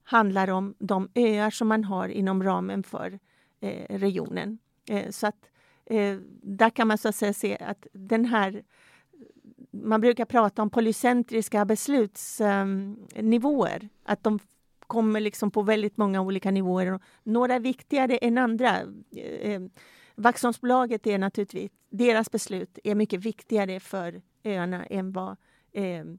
handlar 0.04 0.50
om 0.50 0.74
de 0.78 1.08
öar 1.14 1.50
som 1.50 1.68
man 1.68 1.84
har 1.84 2.08
inom 2.08 2.42
ramen 2.42 2.82
för 2.82 3.18
eh, 3.60 3.98
regionen. 3.98 4.58
Eh, 4.88 5.10
så 5.10 5.26
att 5.26 5.50
eh, 5.86 6.16
där 6.42 6.70
kan 6.70 6.88
man 6.88 6.98
så 6.98 7.08
att 7.08 7.16
säga 7.16 7.32
se 7.32 7.58
att 7.60 7.86
den 7.92 8.24
här 8.24 8.62
man 9.70 10.00
brukar 10.00 10.24
prata 10.24 10.62
om 10.62 10.70
polycentriska 10.70 11.64
beslutsnivåer. 11.64 13.88
att 14.04 14.24
de 14.24 14.38
kommer 14.86 15.20
liksom 15.20 15.50
på 15.50 15.62
väldigt 15.62 15.96
många 15.96 16.20
olika 16.20 16.50
nivåer. 16.50 17.00
Några 17.22 17.54
är 17.54 17.60
viktigare 17.60 18.16
än 18.16 18.38
andra. 18.38 18.80
Eh, 19.16 19.52
eh, 19.52 19.62
Vaxholmsbolaget 20.22 21.06
är 21.06 21.18
naturligtvis, 21.18 21.70
deras 21.90 22.30
beslut 22.30 22.78
är 22.84 22.94
mycket 22.94 23.20
viktigare 23.20 23.80
för 23.80 24.22
öarna 24.44 24.84
än 24.86 25.12
vad 25.12 25.36
ehm, 25.72 26.18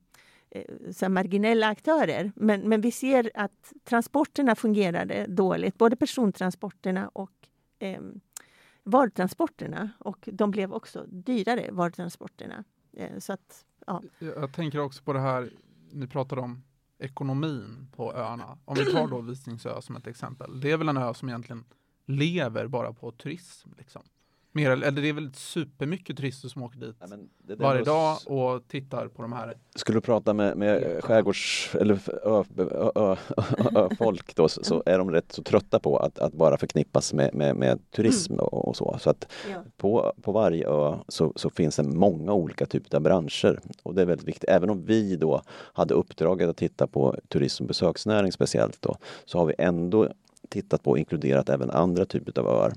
eh, 0.50 0.92
så 0.92 1.10
marginella 1.10 1.68
aktörer. 1.68 2.32
Men, 2.36 2.70
men 2.70 2.82
vi 2.82 2.92
ser 2.92 3.32
att 3.34 3.74
transporterna 3.84 4.56
fungerade 4.56 5.26
dåligt, 5.28 5.78
både 5.78 5.96
persontransporterna 5.96 7.08
och 7.08 7.32
eh, 7.80 8.02
varutransporterna. 8.84 9.90
Och 10.00 10.30
de 10.32 10.52
blev 10.52 10.74
också 10.74 11.06
dyrare, 11.08 11.70
varutransporterna. 11.72 12.64
Eh, 12.94 13.20
så 13.20 13.34
att, 13.34 13.66
ja. 13.88 14.04
Jag 14.20 14.54
tänker 14.54 14.80
också 14.80 15.04
på 15.04 15.14
det 15.14 15.20
här, 15.20 15.50
ni 15.92 16.08
pratade 16.08 16.42
om 16.42 16.64
ekonomin 17.00 17.88
på 17.96 18.14
öarna. 18.14 18.58
Om 18.66 18.76
vi 18.76 18.86
tar 18.86 19.08
då 19.08 19.22
Visingsö 19.22 19.82
som 19.82 19.96
ett 19.96 20.08
exempel. 20.08 20.60
Det 20.60 20.72
är 20.72 20.78
väl 20.78 20.90
en 20.90 20.98
ö 20.98 21.14
som 21.14 21.30
egentligen 21.30 21.66
lever 22.06 22.68
bara 22.68 22.94
på 22.94 23.12
turism. 23.12 23.70
Liksom. 23.78 24.02
Mer, 24.56 24.72
eller 24.72 24.92
det 24.92 25.10
är 25.10 25.14
väl 25.14 25.34
supermycket 25.34 26.18
turister 26.18 26.50
som 26.50 26.64
åker 26.64 26.80
dit 26.80 26.96
ja, 27.00 27.56
varje 27.58 27.84
dag 27.84 28.18
och 28.26 28.68
tittar 28.68 29.08
på 29.08 29.22
de 29.22 29.34
här. 29.34 29.58
Skulle 29.76 29.98
du 29.98 30.02
prata 30.02 30.34
med, 30.34 30.58
med 30.58 31.04
skärgårds 31.04 31.76
eller 31.76 32.00
ö, 32.28 32.44
ö, 32.96 33.16
ö, 33.76 33.90
folk 33.98 34.36
då 34.36 34.50
så 34.50 34.84
är 34.86 34.98
de 34.98 35.12
rätt 35.12 35.32
så 35.32 35.44
trötta 35.44 35.80
på 35.80 35.98
att, 35.98 36.20
att 36.20 36.34
bara 36.34 36.58
förknippas 36.58 37.14
med, 37.14 37.34
med, 37.36 37.56
med 37.56 37.92
turism 37.92 38.34
mm. 38.34 38.46
och, 38.46 38.68
och, 38.68 38.76
så. 38.76 38.98
Så 39.00 39.10
att 39.10 39.32
ja. 39.52 39.64
på, 39.78 40.14
på 40.22 40.32
varje 40.32 40.68
ö 40.68 40.96
så, 41.08 41.34
så 41.36 41.50
finns 41.50 41.76
det 41.76 41.84
många 41.84 42.34
olika 42.34 42.66
typer 42.66 42.96
av 42.96 43.02
branscher 43.02 43.60
och 43.84 43.96
det 43.96 44.02
är 44.02 44.06
väldigt 44.06 44.28
viktigt. 44.28 44.50
Även 44.50 44.70
om 44.70 44.86
vi 44.86 45.16
då 45.16 45.42
hade 45.50 45.94
uppdraget 45.94 46.50
att 46.50 46.58
titta 46.58 46.88
på 46.88 47.16
turism 47.28 47.64
och 47.64 47.68
besöksnäring 47.68 48.32
speciellt 48.32 48.82
då 48.82 48.98
så 49.26 49.38
har 49.38 49.46
vi 49.46 49.54
ändå 49.58 50.10
tittat 50.54 50.84
på 50.84 50.92
och 50.92 50.98
inkluderat 50.98 51.50
även 51.50 51.70
andra 51.70 52.06
typer 52.06 52.40
av 52.40 52.48
öar. 52.48 52.74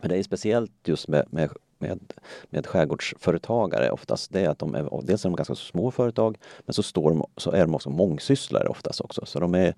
Men 0.00 0.08
det 0.08 0.18
är 0.18 0.22
speciellt 0.22 0.72
just 0.84 1.08
med, 1.08 1.24
med, 1.30 1.50
med, 1.78 2.12
med 2.50 2.66
skärgårdsföretagare 2.66 3.90
oftast, 3.90 4.32
det 4.32 4.40
är 4.40 4.48
att 4.48 4.58
de 4.58 4.74
är, 4.74 5.02
dels 5.02 5.24
är 5.24 5.28
de 5.28 5.36
ganska 5.36 5.54
små 5.54 5.90
företag 5.90 6.38
men 6.66 6.74
så, 6.74 6.82
står 6.82 7.10
de, 7.10 7.26
så 7.36 7.50
är 7.50 7.60
de 7.60 7.74
också 7.74 7.90
mångsysslare 7.90 8.68
oftast 8.68 9.00
också. 9.00 9.26
Så 9.26 9.40
de, 9.40 9.54
är, 9.54 9.74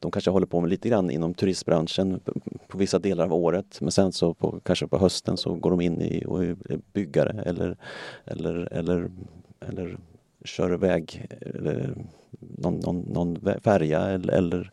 de 0.00 0.10
kanske 0.10 0.30
håller 0.30 0.46
på 0.46 0.60
med 0.60 0.70
lite 0.70 0.88
grann 0.88 1.10
inom 1.10 1.34
turistbranschen 1.34 2.20
på 2.68 2.78
vissa 2.78 2.98
delar 2.98 3.24
av 3.24 3.34
året 3.34 3.80
men 3.80 3.90
sen 3.90 4.12
så 4.12 4.34
på, 4.34 4.60
kanske 4.60 4.86
på 4.86 4.98
hösten 4.98 5.36
så 5.36 5.54
går 5.54 5.70
de 5.70 5.80
in 5.80 6.00
i 6.00 6.24
och 6.26 6.44
är 6.44 6.56
byggare 6.92 7.42
eller, 7.46 7.76
eller, 8.24 8.72
eller, 8.72 9.10
eller 9.60 9.98
kör 10.44 10.74
iväg 10.74 11.26
eller 11.40 11.94
någon, 12.40 12.74
någon, 12.74 13.00
någon 13.00 13.60
färja 13.64 14.00
eller, 14.00 14.32
eller 14.32 14.70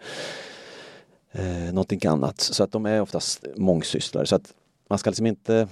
eh, 1.31 1.73
någonting 1.73 1.99
annat. 2.07 2.39
Så 2.39 2.63
att 2.63 2.71
de 2.71 2.85
är 2.85 3.01
oftast 3.01 3.45
mångsysslare. 3.55 4.25
Så 4.25 4.35
att 4.35 4.53
man 4.89 4.99
ska 4.99 5.09
liksom 5.09 5.25
inte 5.25 5.67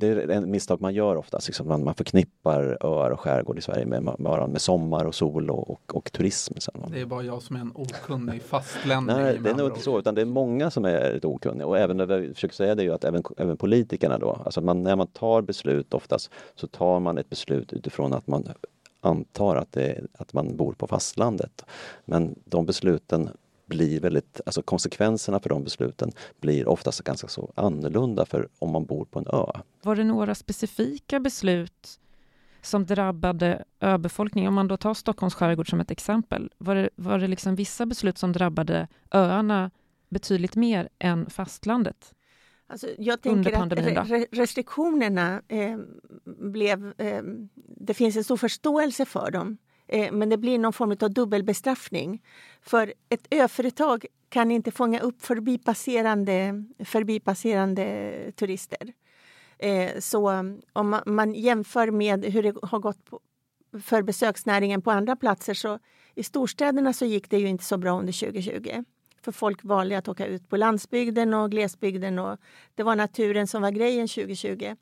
det 0.00 0.06
är 0.06 0.30
en 0.30 0.50
misstag 0.50 0.80
man 0.80 0.94
gör 0.94 1.16
oftast, 1.16 1.48
liksom 1.48 1.68
man, 1.68 1.84
man 1.84 1.94
förknippar 1.94 2.78
öar 2.80 3.10
och 3.10 3.20
skärgård 3.20 3.58
i 3.58 3.60
Sverige 3.60 3.86
med, 3.86 4.02
med, 4.02 4.50
med 4.50 4.60
sommar 4.60 5.04
och 5.04 5.14
sol 5.14 5.50
och, 5.50 5.70
och, 5.70 5.96
och 5.96 6.12
turism. 6.12 6.54
Det 6.88 7.00
är 7.00 7.06
bara 7.06 7.22
jag 7.22 7.42
som 7.42 7.56
är 7.56 7.60
en 7.60 7.72
okunnig 7.74 8.42
fastlänning. 8.42 9.16
Nej, 9.16 9.38
det 9.38 9.50
är 9.50 9.54
nog 9.54 9.68
inte 9.68 9.80
så, 9.80 9.98
utan 9.98 10.14
det 10.14 10.20
är 10.20 10.26
många 10.26 10.70
som 10.70 10.84
är 10.84 11.14
lite 11.14 11.26
okunniga 11.26 11.66
och 11.66 11.78
även, 11.78 11.96
det 11.96 12.18
vi 12.18 12.34
försöker 12.34 12.54
säga 12.54 12.74
det 12.74 12.82
är 12.82 12.84
ju 12.84 12.92
att 12.92 13.04
även, 13.04 13.22
även 13.36 13.56
politikerna 13.56 14.18
då, 14.18 14.42
alltså 14.44 14.60
man, 14.60 14.82
när 14.82 14.96
man 14.96 15.06
tar 15.06 15.42
beslut 15.42 15.94
oftast 15.94 16.30
så 16.54 16.66
tar 16.66 17.00
man 17.00 17.18
ett 17.18 17.30
beslut 17.30 17.72
utifrån 17.72 18.12
att 18.12 18.26
man 18.26 18.48
antar 19.00 19.56
att, 19.56 19.72
det, 19.72 20.00
att 20.12 20.32
man 20.32 20.56
bor 20.56 20.72
på 20.72 20.86
fastlandet. 20.86 21.64
Men 22.04 22.34
de 22.44 22.66
besluten 22.66 23.30
blir 23.70 24.00
väldigt, 24.00 24.40
alltså 24.46 24.62
konsekvenserna 24.62 25.40
för 25.40 25.48
de 25.48 25.64
besluten 25.64 26.12
blir 26.40 26.68
oftast 26.68 27.04
ganska 27.04 27.28
så 27.28 27.52
annorlunda 27.56 28.26
för 28.26 28.48
om 28.58 28.70
man 28.70 28.84
bor 28.84 29.04
på 29.04 29.18
en 29.18 29.26
ö. 29.26 29.60
Var 29.82 29.96
det 29.96 30.04
några 30.04 30.34
specifika 30.34 31.20
beslut 31.20 32.00
som 32.62 32.86
drabbade 32.86 33.64
öbefolkningen? 33.80 34.48
Om 34.48 34.54
man 34.54 34.68
då 34.68 34.76
tar 34.76 34.94
Stockholms 34.94 35.34
skärgård 35.34 35.70
som 35.70 35.80
ett 35.80 35.90
exempel. 35.90 36.52
Var 36.58 36.74
det, 36.74 36.90
var 36.96 37.18
det 37.18 37.28
liksom 37.28 37.54
vissa 37.54 37.86
beslut 37.86 38.18
som 38.18 38.32
drabbade 38.32 38.88
öarna 39.10 39.70
betydligt 40.08 40.56
mer 40.56 40.88
än 40.98 41.30
fastlandet? 41.30 42.14
Alltså 42.66 42.86
jag 42.98 43.22
tänker 43.22 43.52
att 43.52 43.72
re 44.10 44.26
restriktionerna 44.32 45.42
eh, 45.48 45.78
blev... 46.24 46.92
Eh, 46.98 47.22
det 47.76 47.94
finns 47.94 48.16
en 48.16 48.24
stor 48.24 48.36
förståelse 48.36 49.04
för 49.04 49.30
dem. 49.30 49.58
Eh, 49.92 50.12
men 50.12 50.28
det 50.28 50.36
blir 50.36 50.58
någon 50.58 50.72
form 50.72 50.96
av 51.00 51.10
dubbelbestraffning. 51.10 52.22
För 52.62 52.94
ett 53.08 53.26
öföretag 53.30 54.06
kan 54.28 54.50
inte 54.50 54.70
fånga 54.70 55.00
upp 55.00 55.22
förbipasserande, 55.22 56.64
förbipasserande 56.84 58.12
turister. 58.36 58.92
Eh, 59.58 59.90
så 59.98 60.28
mm, 60.28 60.60
om 60.72 61.00
man 61.06 61.34
jämför 61.34 61.90
med 61.90 62.24
hur 62.24 62.42
det 62.42 62.54
har 62.62 62.78
gått 62.78 62.98
för 63.82 64.02
besöksnäringen 64.02 64.82
på 64.82 64.90
andra 64.90 65.16
platser 65.16 65.54
så 65.54 65.78
i 66.14 66.22
storstäderna 66.22 66.92
så 66.92 67.04
gick 67.04 67.30
det 67.30 67.38
ju 67.38 67.48
inte 67.48 67.64
så 67.64 67.78
bra 67.78 67.98
under 67.98 68.12
2020. 68.12 68.84
För 69.22 69.32
folk 69.32 69.64
valde 69.64 69.98
att 69.98 70.08
åka 70.08 70.26
ut 70.26 70.48
på 70.48 70.56
landsbygden 70.56 71.34
och 71.34 71.50
glesbygden 71.50 72.18
och 72.18 72.38
det 72.74 72.82
var 72.82 72.96
naturen 72.96 73.46
som 73.46 73.62
var 73.62 73.70
grejen 73.70 74.08
2020. 74.08 74.76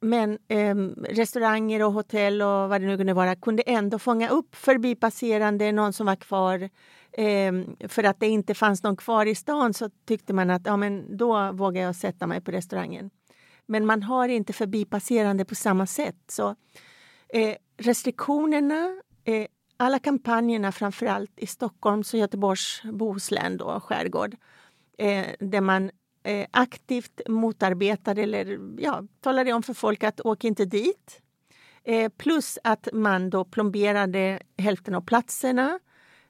Men 0.00 0.38
eh, 0.48 0.74
restauranger 1.08 1.82
och 1.82 1.92
hotell 1.92 2.42
och 2.42 2.68
vad 2.68 2.80
det 2.80 2.86
nu 2.86 2.96
kunde 2.96 3.14
vara 3.14 3.36
kunde 3.36 3.62
ändå 3.62 3.98
fånga 3.98 4.28
upp 4.28 4.54
förbipasserande, 4.54 5.72
någon 5.72 5.92
som 5.92 6.06
var 6.06 6.16
kvar. 6.16 6.70
Eh, 7.12 7.52
för 7.88 8.04
att 8.04 8.20
det 8.20 8.28
inte 8.28 8.54
fanns 8.54 8.82
någon 8.82 8.96
kvar 8.96 9.26
i 9.26 9.34
stan 9.34 9.74
så 9.74 9.90
tyckte 10.06 10.32
man 10.32 10.50
att 10.50 10.66
ja, 10.66 10.76
men 10.76 11.16
då 11.16 11.52
vågar 11.52 11.82
jag 11.82 11.96
sätta 11.96 12.26
mig 12.26 12.40
på 12.40 12.50
restaurangen. 12.50 13.10
Men 13.66 13.86
man 13.86 14.02
har 14.02 14.28
inte 14.28 14.52
förbipasserande 14.52 15.44
på 15.44 15.54
samma 15.54 15.86
sätt. 15.86 16.16
Så 16.28 16.48
eh, 17.28 17.54
restriktionerna, 17.78 19.00
eh, 19.24 19.46
alla 19.76 19.98
kampanjerna 19.98 20.72
framförallt 20.72 21.32
i 21.36 21.46
Stockholms 21.46 22.14
och 22.14 22.20
Göteborgs 22.20 22.82
Bohuslän, 22.84 23.56
då, 23.56 23.80
skärgård, 23.80 24.36
eh, 24.98 25.26
där 25.38 25.60
man 25.60 25.90
eh, 26.22 26.46
aktivt 26.50 27.20
motarbetade 27.28 28.22
eller 28.22 28.58
ja, 28.78 29.02
talade 29.20 29.52
om 29.52 29.62
för 29.62 29.74
folk 29.74 30.04
att 30.04 30.20
åk 30.20 30.44
inte 30.44 30.64
dit. 30.64 31.20
Eh, 31.84 32.08
plus 32.08 32.58
att 32.64 32.88
man 32.92 33.30
då 33.30 33.44
plomberade 33.44 34.40
hälften 34.58 34.94
av 34.94 35.00
platserna. 35.00 35.78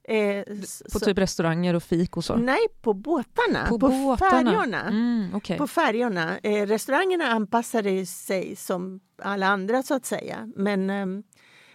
Eh, 0.04 0.44
på 0.92 0.98
så, 0.98 1.00
typ 1.00 1.18
restauranger 1.18 1.74
och 1.74 1.82
fik 1.82 2.16
och 2.16 2.24
så? 2.24 2.36
Nej, 2.36 2.66
på 2.80 2.94
båtarna. 2.94 3.66
På, 3.68 3.78
på 3.78 3.88
båtarna. 3.88 4.30
färjorna. 4.30 4.80
Mm, 4.80 5.34
okay. 5.34 5.58
På 5.58 5.66
färjorna. 5.66 6.38
Eh, 6.38 6.66
restaurangerna 6.66 7.24
anpassade 7.24 8.06
sig 8.06 8.56
som 8.56 9.00
alla 9.22 9.46
andra 9.46 9.82
så 9.82 9.94
att 9.94 10.06
säga. 10.06 10.52
Men 10.56 10.90
ehm, 10.90 11.22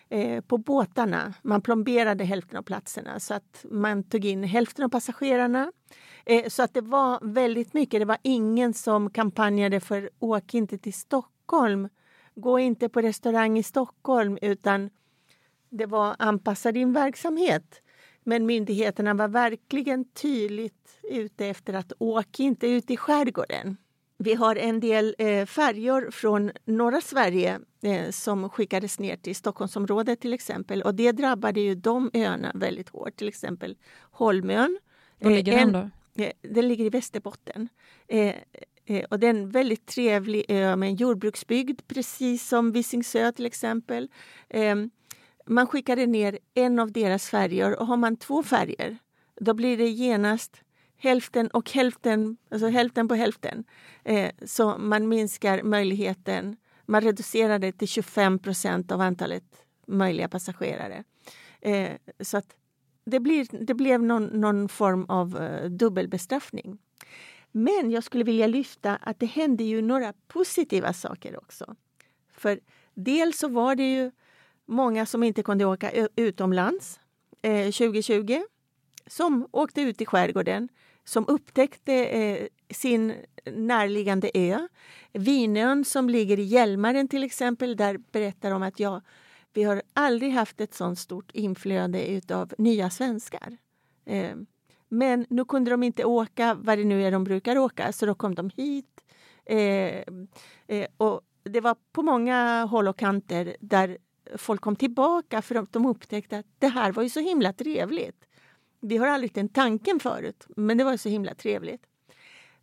eh, 0.09 0.41
på 0.41 0.57
båtarna, 0.57 1.33
man 1.41 1.61
plomberade 1.61 2.23
hälften 2.23 2.57
av 2.57 2.63
platserna 2.63 3.19
så 3.19 3.33
att 3.33 3.65
man 3.71 4.03
tog 4.03 4.25
in 4.25 4.43
hälften 4.43 4.85
av 4.85 4.89
passagerarna. 4.89 5.71
Eh, 6.25 6.47
så 6.47 6.63
att 6.63 6.73
det 6.73 6.81
var 6.81 7.19
väldigt 7.21 7.73
mycket. 7.73 8.01
Det 8.01 8.05
var 8.05 8.17
ingen 8.21 8.73
som 8.73 9.09
kampanjade 9.09 9.79
för 9.79 10.09
åk 10.19 10.53
inte 10.53 10.77
till 10.77 10.93
Stockholm. 10.93 11.89
Gå 12.35 12.59
inte 12.59 12.89
på 12.89 13.01
restaurang 13.01 13.57
i 13.57 13.63
Stockholm 13.63 14.37
utan 14.41 14.89
det 15.69 15.85
var 15.85 16.15
anpassa 16.19 16.71
din 16.71 16.93
verksamhet. 16.93 17.81
Men 18.23 18.45
myndigheterna 18.45 19.13
var 19.13 19.27
verkligen 19.27 20.05
tydligt 20.05 20.99
ute 21.03 21.45
efter 21.45 21.73
att 21.73 21.93
åk 21.97 22.39
inte 22.39 22.67
ut 22.67 22.91
i 22.91 22.97
skärgården. 22.97 23.77
Vi 24.17 24.33
har 24.33 24.55
en 24.55 24.79
del 24.79 25.15
eh, 25.17 25.45
färjor 25.45 26.11
från 26.11 26.51
norra 26.65 27.01
Sverige 27.01 27.59
eh, 27.83 28.11
som 28.11 28.49
skickades 28.49 28.99
ner 28.99 29.17
till 29.17 29.35
Stockholmsområdet 29.35 30.19
till 30.19 30.33
exempel. 30.33 30.81
Och 30.81 30.95
det 30.95 31.11
drabbade 31.11 31.59
ju 31.59 31.75
de 31.75 32.11
öarna 32.13 32.51
väldigt 32.55 32.89
hårt. 32.89 33.15
Till 33.15 33.27
exempel 33.27 33.77
Holmön. 34.11 34.77
Var 35.19 35.31
ligger 35.31 35.53
eh, 35.53 35.59
den 35.59 35.71
då? 35.71 35.89
Eh, 36.15 36.31
den 36.41 36.67
ligger 36.67 36.85
i 36.85 36.89
Västerbotten. 36.89 37.69
Eh, 38.07 38.35
eh, 38.85 39.05
och 39.09 39.19
det 39.19 39.27
är 39.27 39.29
en 39.29 39.49
väldigt 39.49 39.85
trevlig 39.85 40.45
ö 40.47 40.75
med 40.75 40.89
en 40.89 40.95
jordbruksbygd, 40.95 41.81
precis 41.87 42.47
som 42.47 42.71
Visingsö 42.71 43.31
till 43.31 43.45
exempel. 43.45 44.09
Ehm, 44.49 44.89
man 45.45 45.67
skickade 45.67 46.05
ner 46.05 46.39
en 46.53 46.79
av 46.79 46.91
deras 46.91 47.29
färjor 47.29 47.79
och 47.79 47.87
har 47.87 47.97
man 47.97 48.17
två 48.17 48.43
färjor 48.43 48.97
då 49.41 49.53
blir 49.53 49.77
det 49.77 49.87
genast 49.87 50.61
hälften 50.97 51.47
och 51.47 51.71
hälften, 51.71 52.37
alltså 52.51 52.67
hälften 52.67 53.07
på 53.07 53.15
hälften. 53.15 53.63
så 54.45 54.77
man 54.77 55.07
minskar 55.07 55.63
möjligheten, 55.63 56.57
man 56.85 57.01
reducerar 57.01 57.59
det 57.59 57.71
till 57.71 57.87
25 57.87 58.39
procent 58.39 58.91
av 58.91 59.01
antalet 59.01 59.43
möjliga 59.87 60.27
passagerare. 60.27 61.03
Så 62.19 62.37
att 62.37 62.55
det, 63.05 63.19
blir, 63.19 63.65
det 63.65 63.73
blev 63.73 64.03
någon, 64.03 64.25
någon 64.25 64.69
form 64.69 65.05
av 65.09 65.37
uh, 65.41 65.69
dubbelbestraffning. 65.69 66.77
Men 67.51 67.91
jag 67.91 68.03
skulle 68.03 68.23
vilja 68.23 68.47
lyfta 68.47 68.95
att 68.95 69.19
det 69.19 69.25
hände 69.25 69.63
ju 69.63 69.81
några 69.81 70.13
positiva 70.27 70.93
saker 70.93 71.37
också. 71.37 71.75
För 72.33 72.59
dels 72.93 73.39
så 73.39 73.47
var 73.47 73.75
det 73.75 73.93
ju 73.93 74.11
många 74.65 75.05
som 75.05 75.23
inte 75.23 75.43
kunde 75.43 75.65
åka 75.65 75.91
utomlands 76.15 76.99
eh, 77.41 77.65
2020 77.65 78.41
som 79.07 79.47
åkte 79.51 79.81
ut 79.81 80.01
i 80.01 80.05
skärgården, 80.05 80.69
som 81.03 81.25
upptäckte 81.27 81.93
eh, 81.93 82.47
sin 82.69 83.13
närliggande 83.45 84.31
ö. 84.33 84.67
Vinön 85.13 85.85
som 85.85 86.09
ligger 86.09 86.39
i 86.39 86.43
Hjälmaren 86.43 87.07
till 87.07 87.23
exempel, 87.23 87.75
där 87.75 87.97
berättar 87.97 88.51
de 88.51 88.63
att 88.63 88.79
jag 88.79 89.01
vi 89.55 89.63
har 89.63 89.81
aldrig 89.93 90.31
haft 90.31 90.61
ett 90.61 90.73
så 90.73 90.95
stort 90.95 91.31
inflöde 91.31 92.21
av 92.29 92.53
nya 92.57 92.89
svenskar. 92.89 93.57
Ehm, 94.05 94.45
men 94.89 95.25
nu 95.29 95.45
kunde 95.45 95.71
de 95.71 95.83
inte 95.83 96.05
åka 96.05 96.53
vad 96.53 96.77
det 96.77 96.83
nu 96.83 97.03
är 97.03 97.11
de 97.11 97.23
brukar 97.23 97.57
åka, 97.57 97.91
så 97.91 98.05
då 98.05 98.15
kom 98.15 98.35
de 98.35 98.49
hit. 98.55 99.03
Ehm, 99.45 100.27
eh, 100.67 100.87
och 100.97 101.21
det 101.43 101.61
var 101.61 101.75
på 101.91 102.03
många 102.03 102.65
håll 102.65 102.87
och 102.87 102.97
kanter 102.97 103.57
där 103.59 103.97
folk 104.37 104.61
kom 104.61 104.75
tillbaka 104.75 105.41
för 105.41 105.55
att 105.55 105.73
de 105.73 105.85
upptäckte 105.85 106.37
att 106.37 106.45
det 106.59 106.67
här 106.67 106.91
var 106.91 107.03
ju 107.03 107.09
så 107.09 107.19
himla 107.19 107.53
trevligt. 107.53 108.25
Vi 108.81 108.97
har 108.97 109.07
aldrig 109.07 109.33
tänkt 109.33 109.55
tanken 109.55 109.99
förut, 109.99 110.47
men 110.55 110.77
det 110.77 110.83
var 110.83 110.97
så 110.97 111.09
himla 111.09 111.35
trevligt. 111.35 111.85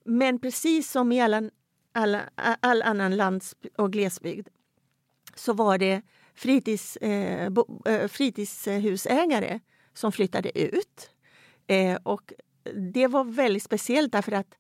Men 0.05 0.39
precis 0.39 0.91
som 0.91 1.13
i 1.13 1.21
alla, 1.21 1.51
alla, 1.93 2.21
all 2.61 2.83
annan 2.83 3.17
lands 3.17 3.57
och 3.77 3.93
glesbygd 3.93 4.49
så 5.35 5.53
var 5.53 5.79
det 5.79 6.03
fritids, 6.35 6.97
eh, 6.97 7.51
bo, 7.51 7.83
eh, 7.87 8.09
fritidshusägare 8.09 9.61
som 9.95 10.13
flyttade 10.13 10.59
ut. 10.59 11.11
Eh, 11.67 11.99
och 12.03 12.33
det 12.93 13.07
var 13.07 13.25
väldigt 13.25 13.63
speciellt 13.63 14.13
därför 14.13 14.33
att 14.33 14.55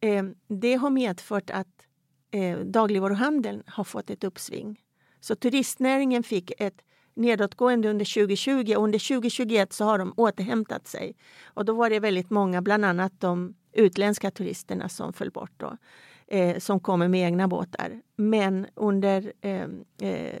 eh, 0.00 0.24
det 0.48 0.74
har 0.74 0.90
medfört 0.90 1.50
att 1.50 1.86
eh, 2.30 2.58
dagligvaruhandeln 2.58 3.62
har 3.66 3.84
fått 3.84 4.10
ett 4.10 4.24
uppsving. 4.24 4.80
Så 5.20 5.34
turistnäringen 5.34 6.22
fick 6.22 6.52
ett 6.58 6.82
nedåtgående 7.14 7.90
under 7.90 8.04
2020 8.04 8.74
och 8.76 8.84
under 8.84 9.08
2021 9.08 9.72
så 9.72 9.84
har 9.84 9.98
de 9.98 10.14
återhämtat 10.16 10.86
sig. 10.86 11.16
Och 11.44 11.64
då 11.64 11.72
var 11.72 11.90
det 11.90 12.00
väldigt 12.00 12.30
många, 12.30 12.62
bland 12.62 12.84
annat 12.84 13.20
de 13.20 13.54
utländska 13.72 14.30
turisterna 14.30 14.88
som 14.88 15.12
föll 15.12 15.30
bort 15.30 15.52
då, 15.56 15.76
eh, 16.26 16.58
som 16.58 16.80
kommer 16.80 17.08
med 17.08 17.26
egna 17.26 17.48
båtar. 17.48 18.02
Men 18.16 18.66
under 18.74 19.32
eh, 19.40 19.66
eh, 20.02 20.38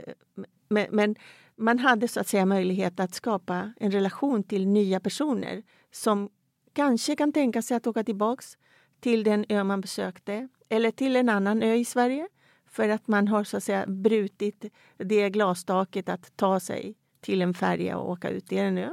men, 0.68 0.86
men, 0.90 1.16
man 1.56 1.78
hade 1.78 2.08
så 2.08 2.20
att 2.20 2.28
säga 2.28 2.46
möjlighet 2.46 3.00
att 3.00 3.14
skapa 3.14 3.72
en 3.76 3.90
relation 3.90 4.42
till 4.42 4.68
nya 4.68 5.00
personer 5.00 5.62
som 5.90 6.30
kanske 6.72 7.16
kan 7.16 7.32
tänka 7.32 7.62
sig 7.62 7.76
att 7.76 7.86
åka 7.86 8.04
tillbaks 8.04 8.58
till 9.00 9.24
den 9.24 9.44
ö 9.48 9.64
man 9.64 9.80
besökte 9.80 10.48
eller 10.68 10.90
till 10.90 11.16
en 11.16 11.28
annan 11.28 11.62
ö 11.62 11.74
i 11.74 11.84
Sverige 11.84 12.28
för 12.66 12.88
att 12.88 13.08
man 13.08 13.28
har 13.28 13.44
så 13.44 13.56
att 13.56 13.64
säga 13.64 13.86
brutit 13.86 14.64
det 14.96 15.30
glastaket 15.30 16.08
att 16.08 16.36
ta 16.36 16.60
sig 16.60 16.94
till 17.20 17.42
en 17.42 17.54
färja 17.54 17.98
och 17.98 18.10
åka 18.10 18.30
ut 18.30 18.46
till 18.46 18.58
en 18.58 18.78
ö. 18.78 18.90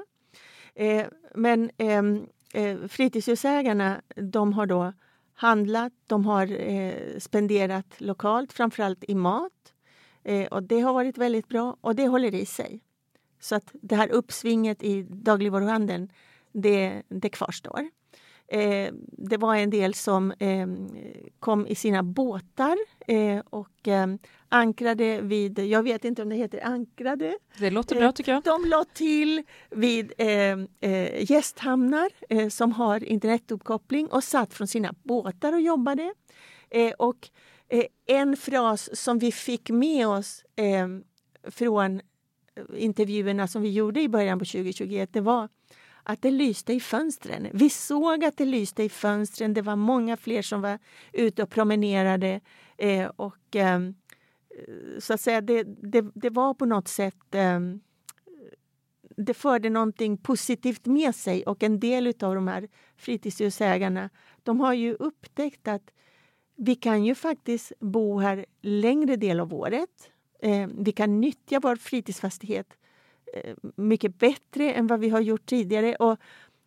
Eh, 0.76 1.06
men 1.36 1.72
ehm, 1.78 2.28
eh, 2.54 2.78
fritidshusägarna 2.88 4.02
de 4.16 4.54
har 4.54 4.66
då 4.66 4.94
handlat, 5.34 5.94
de 6.08 6.26
har 6.26 6.72
eh, 6.72 7.20
spenderat 7.20 8.02
lokalt, 8.02 8.54
framförallt 8.54 9.04
i 9.08 9.16
mat. 9.16 9.74
Eh, 10.26 10.46
och 10.48 10.64
det 10.64 10.80
har 10.80 10.94
varit 10.94 11.18
väldigt 11.18 11.48
bra 11.48 11.78
och 11.82 11.96
det 11.96 12.08
håller 12.08 12.36
i 12.36 12.46
sig. 12.46 12.82
Så 13.40 13.56
att 13.56 13.70
det 13.74 13.96
här 13.96 14.10
uppsvinget 14.10 14.84
i 14.84 15.02
dagligvaruhandeln, 15.02 16.10
det, 16.52 17.04
det 17.08 17.30
kvarstår. 17.30 17.90
Eh, 18.48 18.94
det 19.12 19.38
var 19.38 19.56
en 19.56 19.70
del 19.70 19.94
som 19.94 20.32
eh, 20.32 20.68
kom 21.40 21.68
i 21.68 21.76
sina 21.76 22.04
båtar 22.04 22.78
eh, 23.08 23.40
och 23.50 23.88
eh, 23.88 24.08
ankrade 24.50 25.22
vid, 25.22 25.60
jag 25.60 25.84
vet 25.84 26.06
inte 26.06 26.22
om 26.22 26.30
det 26.30 26.36
heter 26.36 26.66
ankrade. 26.66 27.38
Det 27.60 27.70
låter 27.70 27.96
bra 27.96 28.12
tycker 28.12 28.32
jag. 28.32 28.44
De 28.44 28.66
la 28.66 28.86
till 28.94 29.44
vid 29.70 30.14
eh, 30.18 31.32
gästhamnar 31.32 32.50
som 32.50 32.72
har 32.72 33.04
internetuppkoppling 33.04 34.08
och 34.08 34.24
satt 34.24 34.54
från 34.54 34.68
sina 34.68 34.94
båtar 35.04 35.54
och 35.54 35.62
jobbade. 35.62 36.14
och 36.98 37.30
Eh, 37.76 37.86
en 38.06 38.38
fras 38.38 39.02
som 39.02 39.20
vi 39.20 39.32
fick 39.32 39.70
med 39.70 40.08
oss 40.08 40.46
ehm, 40.56 41.04
från 41.44 42.02
eh, 42.56 42.64
intervjuerna 42.78 43.48
som 43.48 43.62
vi 43.62 43.72
gjorde 43.72 44.02
i 44.02 44.10
början 44.10 44.40
på 44.40 44.46
2021, 44.46 45.14
det 45.14 45.22
var 45.22 45.50
att 46.04 46.22
det 46.22 46.32
lyste 46.32 46.74
i 46.74 46.80
fönstren. 46.80 47.48
Vi 47.54 47.70
såg 47.70 48.26
att 48.26 48.38
det 48.38 48.46
lyste 48.46 48.84
i 48.84 48.90
fönstren. 48.90 49.54
Det 49.54 49.62
var 49.62 49.76
många 49.76 50.18
fler 50.18 50.42
som 50.42 50.62
var 50.62 50.80
ute 51.14 51.44
och 51.44 51.50
promenerade. 51.50 52.42
Eh, 52.78 53.08
och 53.16 53.56
ehm, 53.56 53.96
eh, 54.50 55.00
så 55.00 55.14
att 55.14 55.22
säga, 55.22 55.42
det, 55.42 55.64
det, 55.64 56.06
det, 56.14 56.30
var 56.30 56.54
på 56.54 56.66
något 56.66 56.88
sätt... 56.88 57.36
Eh, 57.36 57.60
det 59.18 59.34
förde 59.34 59.70
någonting 59.70 60.18
positivt 60.18 60.86
med 60.86 61.16
sig 61.16 61.44
och 61.44 61.64
en 61.64 61.80
del 61.80 62.08
av 62.08 62.36
de 62.36 62.48
här 62.48 62.68
fritidshusägarna 62.98 64.10
de 64.44 64.60
har 64.60 64.74
ju 64.74 64.94
upptäckt 64.94 65.68
att 65.68 65.92
vi 66.56 66.76
kan 66.76 67.06
ju 67.06 67.16
faktiskt 67.16 67.74
bo 67.80 68.20
här 68.20 68.46
längre 68.62 69.16
del 69.16 69.40
av 69.40 69.54
året. 69.54 70.10
Eh, 70.40 70.68
vi 70.78 70.92
kan 70.92 71.22
nyttja 71.22 71.60
vår 71.60 71.76
fritidsfastighet 71.76 72.68
eh, 73.34 73.56
mycket 73.76 74.20
bättre 74.20 74.74
än 74.74 74.88
vad 74.88 75.00
vi 75.00 75.10
har 75.10 75.20
gjort 75.20 75.46
tidigare. 75.46 75.96
Och 75.96 76.18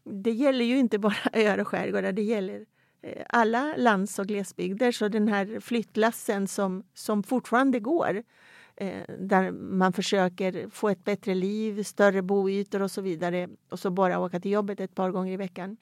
det 0.05 0.33
gäller 0.33 0.65
ju 0.65 0.79
inte 0.79 0.99
bara 0.99 1.17
öar 1.33 1.59
och 1.59 1.69
skärgårdar, 1.69 2.13
det 2.13 2.23
gäller 2.23 2.67
eh, 3.03 3.25
alla 3.29 3.75
lands 3.77 4.19
och 4.19 4.27
glesbygder. 4.27 4.93
Så 4.93 5.09
den 5.09 5.29
här 5.29 5.61
flyttlassen 5.61 6.49
som, 6.49 6.83
som 6.95 7.23
fortfarande 7.23 7.81
går 7.81 8.23
där 9.19 9.51
man 9.51 9.93
försöker 9.93 10.69
få 10.71 10.89
ett 10.89 11.05
bättre 11.05 11.35
liv, 11.35 11.83
större 11.83 12.23
boytor 12.23 12.83
och 12.83 12.91
så 12.91 13.01
vidare 13.01 13.49
och 13.69 13.79
så 13.79 13.91
bara 13.91 14.19
åka 14.19 14.41
till 14.41 14.51
jobbet 14.51 14.81
ett 14.81 14.95
par 14.95 15.11
gånger 15.11 15.33
i 15.33 15.37
veckan. 15.37 15.77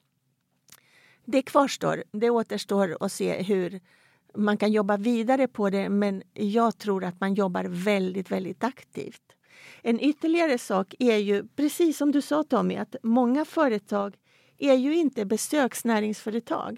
Det 1.29 1.41
kvarstår. 1.41 2.03
Det 2.11 2.29
återstår 2.29 2.97
att 2.99 3.11
se 3.11 3.41
hur 3.41 3.79
man 4.35 4.57
kan 4.57 4.71
jobba 4.71 4.97
vidare 4.97 5.47
på 5.47 5.69
det 5.69 5.89
men 5.89 6.23
jag 6.33 6.77
tror 6.77 7.03
att 7.03 7.19
man 7.19 7.33
jobbar 7.33 7.63
väldigt, 7.63 8.31
väldigt 8.31 8.63
aktivt. 8.63 9.21
En 9.81 9.99
ytterligare 9.99 10.57
sak 10.57 10.95
är 10.99 11.17
ju, 11.17 11.47
precis 11.47 11.97
som 11.97 12.11
du 12.11 12.21
sa 12.21 12.43
Tommy, 12.43 12.75
att 12.75 12.95
många 13.03 13.45
företag 13.45 14.15
är 14.57 14.73
ju 14.73 14.95
inte 14.95 15.25
besöksnäringsföretag. 15.25 16.77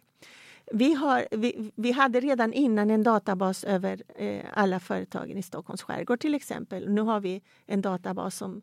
Vi, 0.72 0.94
har, 0.94 1.28
vi, 1.32 1.72
vi 1.76 1.92
hade 1.92 2.20
redan 2.20 2.54
innan 2.54 2.92
en 2.92 3.04
databas 3.04 3.64
över 3.64 4.04
eh, 4.16 4.46
alla 4.54 4.80
företagen 4.80 5.38
i 5.38 5.44
Stockholms 5.44 5.82
skärgård 5.82 6.20
till 6.20 6.36
exempel. 6.36 6.90
Nu 6.90 7.02
har 7.02 7.20
vi 7.20 7.42
en 7.66 7.82
databas 7.82 8.36
som 8.36 8.62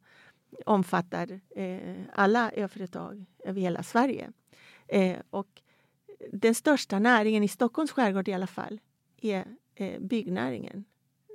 omfattar 0.65 1.41
eh, 1.57 1.97
alla 2.15 2.51
öföretag 2.51 3.25
över 3.45 3.61
hela 3.61 3.83
Sverige. 3.83 4.33
Eh, 4.89 5.17
och 5.31 5.63
den 6.33 6.55
största 6.55 6.99
näringen 6.99 7.43
i 7.43 7.49
Stockholms 7.49 7.93
skärgård 7.93 8.29
i 8.29 8.33
alla 8.33 8.47
fall 8.47 8.81
är 9.21 9.45
eh, 9.75 10.01
byggnäringen. 10.01 10.85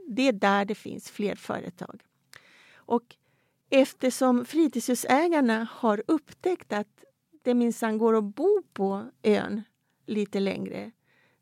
Det 0.08 0.28
är 0.28 0.34
där 0.34 0.66
det 0.66 0.76
finns 0.76 1.10
fler 1.10 1.36
företag. 1.36 2.02
Och 2.74 3.16
eftersom 3.70 4.46
fritidshusägarna 4.46 5.68
har 5.72 6.04
upptäckt 6.08 6.74
att 6.74 7.04
det 7.42 7.54
minsann 7.54 7.98
går 7.98 8.18
att 8.18 8.24
bo 8.24 8.62
på 8.74 9.06
ön 9.24 9.62
lite 10.06 10.40
längre 10.40 10.92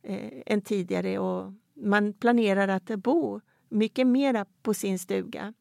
eh, 0.03 0.41
än 0.45 0.61
tidigare 0.61 1.19
och 1.19 1.53
man 1.73 2.13
planerar 2.13 2.67
att 2.67 2.85
bo 2.85 3.41
mycket 3.69 4.07
mera 4.07 4.45
på 4.61 4.73
sin 4.73 4.99
stuga 4.99 5.53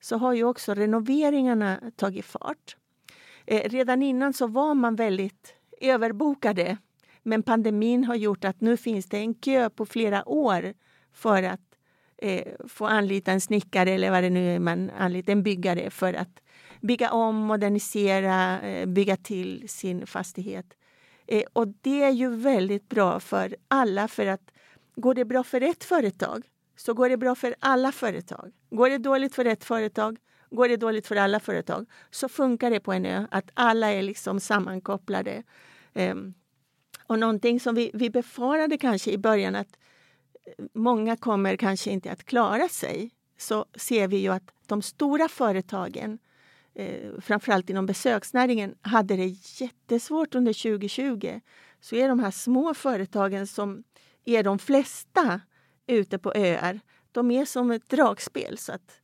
så 0.00 0.16
har 0.16 0.32
ju 0.32 0.44
också 0.44 0.74
renoveringarna 0.74 1.80
tagit 1.96 2.24
fart. 2.24 2.76
Eh, 3.46 3.70
redan 3.70 4.02
innan 4.02 4.32
så 4.32 4.46
var 4.46 4.74
man 4.74 4.96
väldigt 4.96 5.54
överbokade 5.80 6.78
men 7.22 7.42
pandemin 7.42 8.04
har 8.04 8.14
gjort 8.14 8.44
att 8.44 8.60
nu 8.60 8.76
finns 8.76 9.06
det 9.06 9.18
en 9.18 9.34
kö 9.34 9.70
på 9.70 9.86
flera 9.86 10.28
år 10.28 10.74
för 11.12 11.42
att 11.42 11.60
eh, 12.18 12.52
få 12.68 12.86
anlita 12.86 13.32
en 13.32 13.40
snickare 13.40 13.90
eller 13.90 14.10
vad 14.10 14.22
det 14.22 14.30
nu 14.30 14.54
är 14.54 14.58
man 14.58 14.90
anlitar, 14.90 15.32
en 15.32 15.42
byggare 15.42 15.90
för 15.90 16.14
att 16.14 16.40
bygga 16.80 17.12
om, 17.12 17.36
modernisera, 17.36 18.60
eh, 18.60 18.86
bygga 18.86 19.16
till 19.16 19.68
sin 19.68 20.06
fastighet. 20.06 20.66
Eh, 21.26 21.42
och 21.52 21.68
det 21.68 22.02
är 22.02 22.10
ju 22.10 22.36
väldigt 22.36 22.88
bra 22.88 23.20
för 23.20 23.56
alla 23.68 24.08
för 24.08 24.26
att 24.26 24.50
går 24.96 25.14
det 25.14 25.24
bra 25.24 25.44
för 25.44 25.60
ett 25.60 25.84
företag 25.84 26.44
så 26.76 26.94
går 26.94 27.08
det 27.08 27.16
bra 27.16 27.34
för 27.34 27.54
alla 27.58 27.92
företag. 27.92 28.52
Går 28.70 28.90
det 28.90 28.98
dåligt 28.98 29.34
för 29.34 29.44
ett 29.44 29.64
företag 29.64 30.18
går 30.50 30.68
det 30.68 30.76
dåligt 30.76 31.06
för 31.06 31.16
alla 31.16 31.40
företag 31.40 31.86
så 32.10 32.28
funkar 32.28 32.70
det 32.70 32.80
på 32.80 32.92
en 32.92 33.06
ö 33.06 33.26
att 33.30 33.50
alla 33.54 33.90
är 33.90 34.02
liksom 34.02 34.40
sammankopplade. 34.40 35.42
Ehm, 35.94 36.34
och 37.08 37.18
någonting 37.18 37.60
som 37.60 37.74
vi, 37.74 37.90
vi 37.94 38.10
befarade 38.10 38.78
kanske 38.78 39.10
i 39.10 39.18
början 39.18 39.54
att 39.54 39.78
eh, 40.46 40.64
många 40.72 41.16
kommer 41.16 41.56
kanske 41.56 41.90
inte 41.90 42.12
att 42.12 42.24
klara 42.24 42.68
sig 42.68 43.10
så 43.38 43.66
ser 43.74 44.08
vi 44.08 44.16
ju 44.16 44.28
att 44.28 44.50
de 44.66 44.82
stora 44.82 45.28
företagen 45.28 46.18
eh, 46.74 47.20
framförallt 47.20 47.70
inom 47.70 47.86
besöksnäringen, 47.86 48.74
hade 48.80 49.16
det 49.16 49.26
jättesvårt 49.60 50.34
under 50.34 50.52
2020 50.52 51.40
så 51.80 51.96
är 51.96 52.08
de 52.08 52.18
här 52.18 52.30
små 52.30 52.74
företagen 52.74 53.46
som 53.46 53.84
är 54.24 54.42
de 54.42 54.58
flesta 54.58 55.40
ute 55.86 56.18
på 56.18 56.32
öar, 56.34 56.80
de 57.12 57.30
är 57.30 57.44
som 57.44 57.70
ett 57.70 57.88
dragspel. 57.88 58.58
Så 58.58 58.72
att 58.72 59.00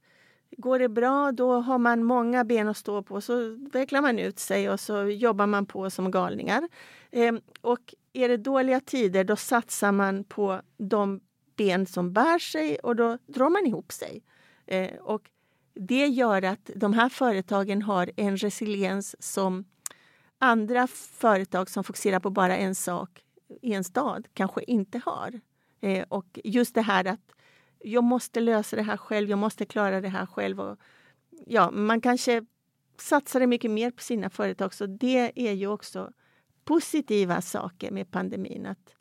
går 0.59 0.79
det 0.79 0.89
bra, 0.89 1.33
då 1.33 1.61
har 1.61 1.79
man 1.79 2.05
många 2.05 2.45
ben 2.45 2.69
att 2.69 2.77
stå 2.77 3.03
på. 3.03 3.21
Så 3.21 3.57
vecklar 3.73 4.03
man 4.03 4.19
ut 4.19 4.39
sig 4.39 4.71
och 4.71 4.81
så 4.81 5.03
jobbar 5.03 5.47
man 5.47 5.67
på 5.67 5.91
som 5.91 6.11
galningar. 6.11 6.69
Eh, 7.11 7.35
och 7.61 7.95
är 8.13 8.29
det 8.29 8.37
dåliga 8.37 8.81
tider, 8.81 9.25
då 9.25 9.37
satsar 9.37 9.93
man 9.93 10.25
på 10.25 10.61
de 10.77 11.21
ben 11.57 11.87
som 11.87 12.13
bär 12.13 12.39
sig 12.39 12.79
och 12.79 12.97
då 12.97 13.19
drar 13.27 13.51
man 13.51 13.67
ihop 13.67 13.93
sig. 13.93 14.23
Eh, 14.67 14.95
och 14.95 15.31
det 15.75 16.07
gör 16.07 16.43
att 16.43 16.71
de 16.77 16.93
här 16.93 17.09
företagen 17.09 17.83
har 17.83 18.11
en 18.17 18.37
resiliens 18.37 19.17
som 19.23 19.65
andra 20.39 20.87
företag 20.97 21.71
som 21.71 21.85
fokuserar 21.85 22.21
på 22.21 22.31
bara 22.31 22.57
en 22.57 22.75
sak 22.75 23.25
i 23.63 23.73
en 23.73 23.85
stad 23.85 24.29
kanske 24.35 24.63
inte 24.63 25.01
har. 25.05 25.41
Eh, 25.81 26.05
och 26.09 26.39
just 26.45 26.75
det 26.75 26.83
här 26.83 27.05
att 27.05 27.33
jag 27.85 28.05
måste 28.05 28.41
lösa 28.41 28.77
det 28.77 28.83
här 28.83 28.97
själv, 28.97 29.31
jag 29.31 29.39
måste 29.39 29.65
klara 29.65 30.01
det 30.01 30.09
här 30.09 30.27
själv. 30.27 30.61
Och, 30.61 30.79
ja, 31.47 31.71
man 31.71 32.01
kanske 32.01 32.45
satsar 32.99 33.47
mycket 33.47 33.71
mer 33.71 33.91
på 33.91 34.03
sina 34.03 34.31
företag, 34.31 34.75
så 34.75 34.87
det 34.87 35.49
är 35.49 35.53
ju 35.53 35.67
också 35.67 36.13
positiva 36.65 37.41
saker 37.41 37.91
med 37.91 38.11
pandemin. 38.11 38.67
Att 38.67 38.95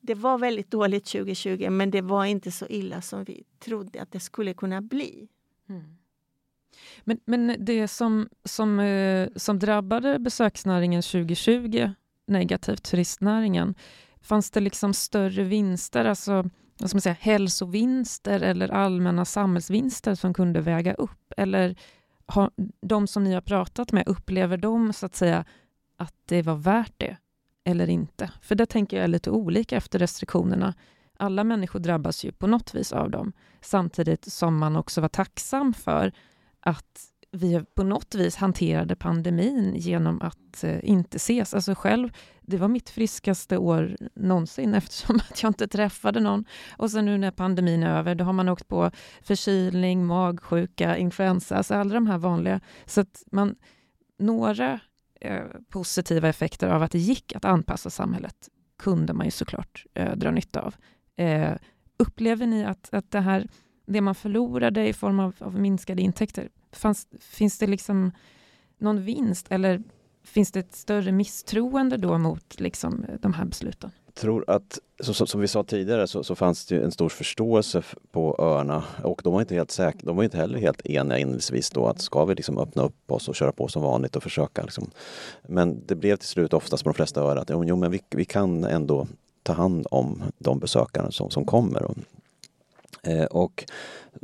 det 0.00 0.14
var 0.14 0.38
väldigt 0.38 0.70
dåligt 0.70 1.06
2020, 1.06 1.70
men 1.70 1.90
det 1.90 2.00
var 2.00 2.24
inte 2.24 2.50
så 2.50 2.66
illa 2.66 3.02
som 3.02 3.24
vi 3.24 3.44
trodde 3.58 4.02
att 4.02 4.12
det 4.12 4.20
skulle 4.20 4.54
kunna 4.54 4.80
bli. 4.80 5.28
Mm. 5.68 5.96
Men, 7.04 7.20
men 7.24 7.56
det 7.58 7.88
som, 7.88 8.28
som, 8.44 8.80
eh, 8.80 9.28
som 9.36 9.58
drabbade 9.58 10.18
besöksnäringen 10.18 11.02
2020 11.02 11.90
negativt, 12.26 12.82
turistnäringen, 12.82 13.74
fanns 14.20 14.50
det 14.50 14.60
liksom 14.60 14.94
större 14.94 15.42
vinster, 15.42 16.04
alltså 16.04 16.50
vad 16.78 16.90
ska 16.90 16.96
man 16.96 17.02
säga, 17.02 17.16
hälsovinster 17.20 18.40
eller 18.40 18.68
allmänna 18.68 19.24
samhällsvinster 19.24 20.14
som 20.14 20.34
kunde 20.34 20.60
väga 20.60 20.94
upp? 20.94 21.32
Eller 21.36 21.76
har 22.26 22.50
de 22.80 23.06
som 23.06 23.24
ni 23.24 23.34
har 23.34 23.40
pratat 23.40 23.92
med, 23.92 24.08
upplever 24.08 24.56
de 24.56 24.92
så 24.92 25.06
att 25.06 25.16
säga 25.16 25.44
att 25.96 26.14
det 26.24 26.42
var 26.42 26.54
värt 26.54 26.94
det 26.96 27.16
eller 27.64 27.90
inte? 27.90 28.30
För 28.42 28.54
det 28.54 28.66
tänker 28.66 28.96
jag 28.96 29.04
är 29.04 29.08
lite 29.08 29.30
olika 29.30 29.76
efter 29.76 29.98
restriktionerna. 29.98 30.74
Alla 31.16 31.44
människor 31.44 31.78
drabbas 31.78 32.24
ju 32.24 32.32
på 32.32 32.46
något 32.46 32.74
vis 32.74 32.92
av 32.92 33.10
dem, 33.10 33.32
samtidigt 33.60 34.32
som 34.32 34.58
man 34.58 34.76
också 34.76 35.00
var 35.00 35.08
tacksam 35.08 35.74
för 35.74 36.12
att 36.60 37.00
vi 37.34 37.64
på 37.74 37.82
något 37.82 38.14
vis 38.14 38.36
hanterade 38.36 38.96
pandemin 38.96 39.74
genom 39.74 40.22
att 40.22 40.64
eh, 40.64 40.78
inte 40.82 41.16
ses. 41.16 41.54
Alltså 41.54 41.74
själv, 41.74 42.08
det 42.40 42.56
var 42.56 42.68
mitt 42.68 42.90
friskaste 42.90 43.58
år 43.58 43.96
någonsin 44.14 44.74
eftersom 44.74 45.16
att 45.16 45.42
jag 45.42 45.50
inte 45.50 45.68
träffade 45.68 46.20
någon. 46.20 46.44
Och 46.76 46.90
sen 46.90 47.04
nu 47.04 47.18
när 47.18 47.30
pandemin 47.30 47.82
är 47.82 47.98
över, 47.98 48.14
då 48.14 48.24
har 48.24 48.32
man 48.32 48.48
åkt 48.48 48.68
på 48.68 48.90
förkylning, 49.22 50.06
magsjuka, 50.06 50.96
influensa, 50.96 51.56
alltså 51.56 51.74
alla 51.74 51.94
de 51.94 52.06
här 52.06 52.18
vanliga. 52.18 52.60
Så 52.86 53.00
att 53.00 53.22
man, 53.32 53.54
några 54.18 54.80
eh, 55.20 55.44
positiva 55.68 56.28
effekter 56.28 56.68
av 56.68 56.82
att 56.82 56.92
det 56.92 56.98
gick 56.98 57.36
att 57.36 57.44
anpassa 57.44 57.90
samhället 57.90 58.48
kunde 58.78 59.12
man 59.12 59.26
ju 59.26 59.30
såklart 59.30 59.86
eh, 59.94 60.16
dra 60.16 60.30
nytta 60.30 60.60
av. 60.60 60.74
Eh, 61.16 61.54
upplever 61.96 62.46
ni 62.46 62.64
att, 62.64 62.94
att 62.94 63.10
det 63.10 63.20
här, 63.20 63.48
det 63.86 64.00
man 64.00 64.14
förlorade 64.14 64.88
i 64.88 64.92
form 64.92 65.20
av, 65.20 65.34
av 65.38 65.60
minskade 65.60 66.02
intäkter, 66.02 66.48
fanns, 66.72 67.06
finns 67.20 67.58
det 67.58 67.66
liksom 67.66 68.12
någon 68.78 69.04
vinst 69.04 69.46
eller 69.50 69.82
finns 70.24 70.52
det 70.52 70.60
ett 70.60 70.74
större 70.74 71.12
misstroende 71.12 71.96
då 71.96 72.18
mot 72.18 72.60
liksom, 72.60 73.04
eh, 73.04 73.14
de 73.20 73.32
här 73.32 73.44
besluten? 73.44 73.90
Jag 74.06 74.14
tror 74.14 74.44
att, 74.50 74.78
så, 75.00 75.26
som 75.26 75.40
vi 75.40 75.48
sa 75.48 75.64
tidigare, 75.64 76.06
så, 76.06 76.24
så, 76.24 76.34
fanns 76.34 76.66
det 76.66 76.76
en 76.76 76.90
stor 76.90 77.08
förståelse 77.08 77.82
på 78.12 78.36
öarna 78.38 78.84
och 79.02 79.20
de 79.24 79.32
var 79.32 79.40
inte 79.40 79.54
helt 79.54 79.70
säkra, 79.70 80.00
de 80.02 80.16
var 80.16 80.24
inte 80.24 80.36
heller 80.36 80.58
helt 80.58 80.86
eniga 80.86 81.18
inledningsvis 81.18 81.70
då 81.70 81.86
att 81.86 82.00
ska 82.00 82.24
vi 82.24 82.34
liksom 82.34 82.58
öppna 82.58 82.82
upp 82.82 83.10
oss 83.10 83.28
och 83.28 83.34
köra 83.34 83.52
på 83.52 83.68
som 83.68 83.82
vanligt 83.82 84.16
och 84.16 84.22
försöka 84.22 84.62
liksom. 84.62 84.90
Men 85.42 85.86
det 85.86 85.94
blev 85.94 86.16
till 86.16 86.28
slut 86.28 86.52
oftast 86.52 86.84
på 86.84 86.90
de 86.90 86.94
flesta 86.94 87.20
öar 87.20 87.36
att 87.36 87.50
jo, 87.50 87.76
men 87.76 87.90
vi, 87.90 88.00
vi 88.10 88.24
kan 88.24 88.64
ändå 88.64 89.06
ta 89.42 89.52
hand 89.52 89.86
om 89.90 90.22
de 90.38 90.58
besökare 90.58 91.12
som, 91.12 91.30
som 91.30 91.44
kommer. 91.44 91.82
Och, 91.82 91.96
eh, 93.06 93.24
och 93.24 93.64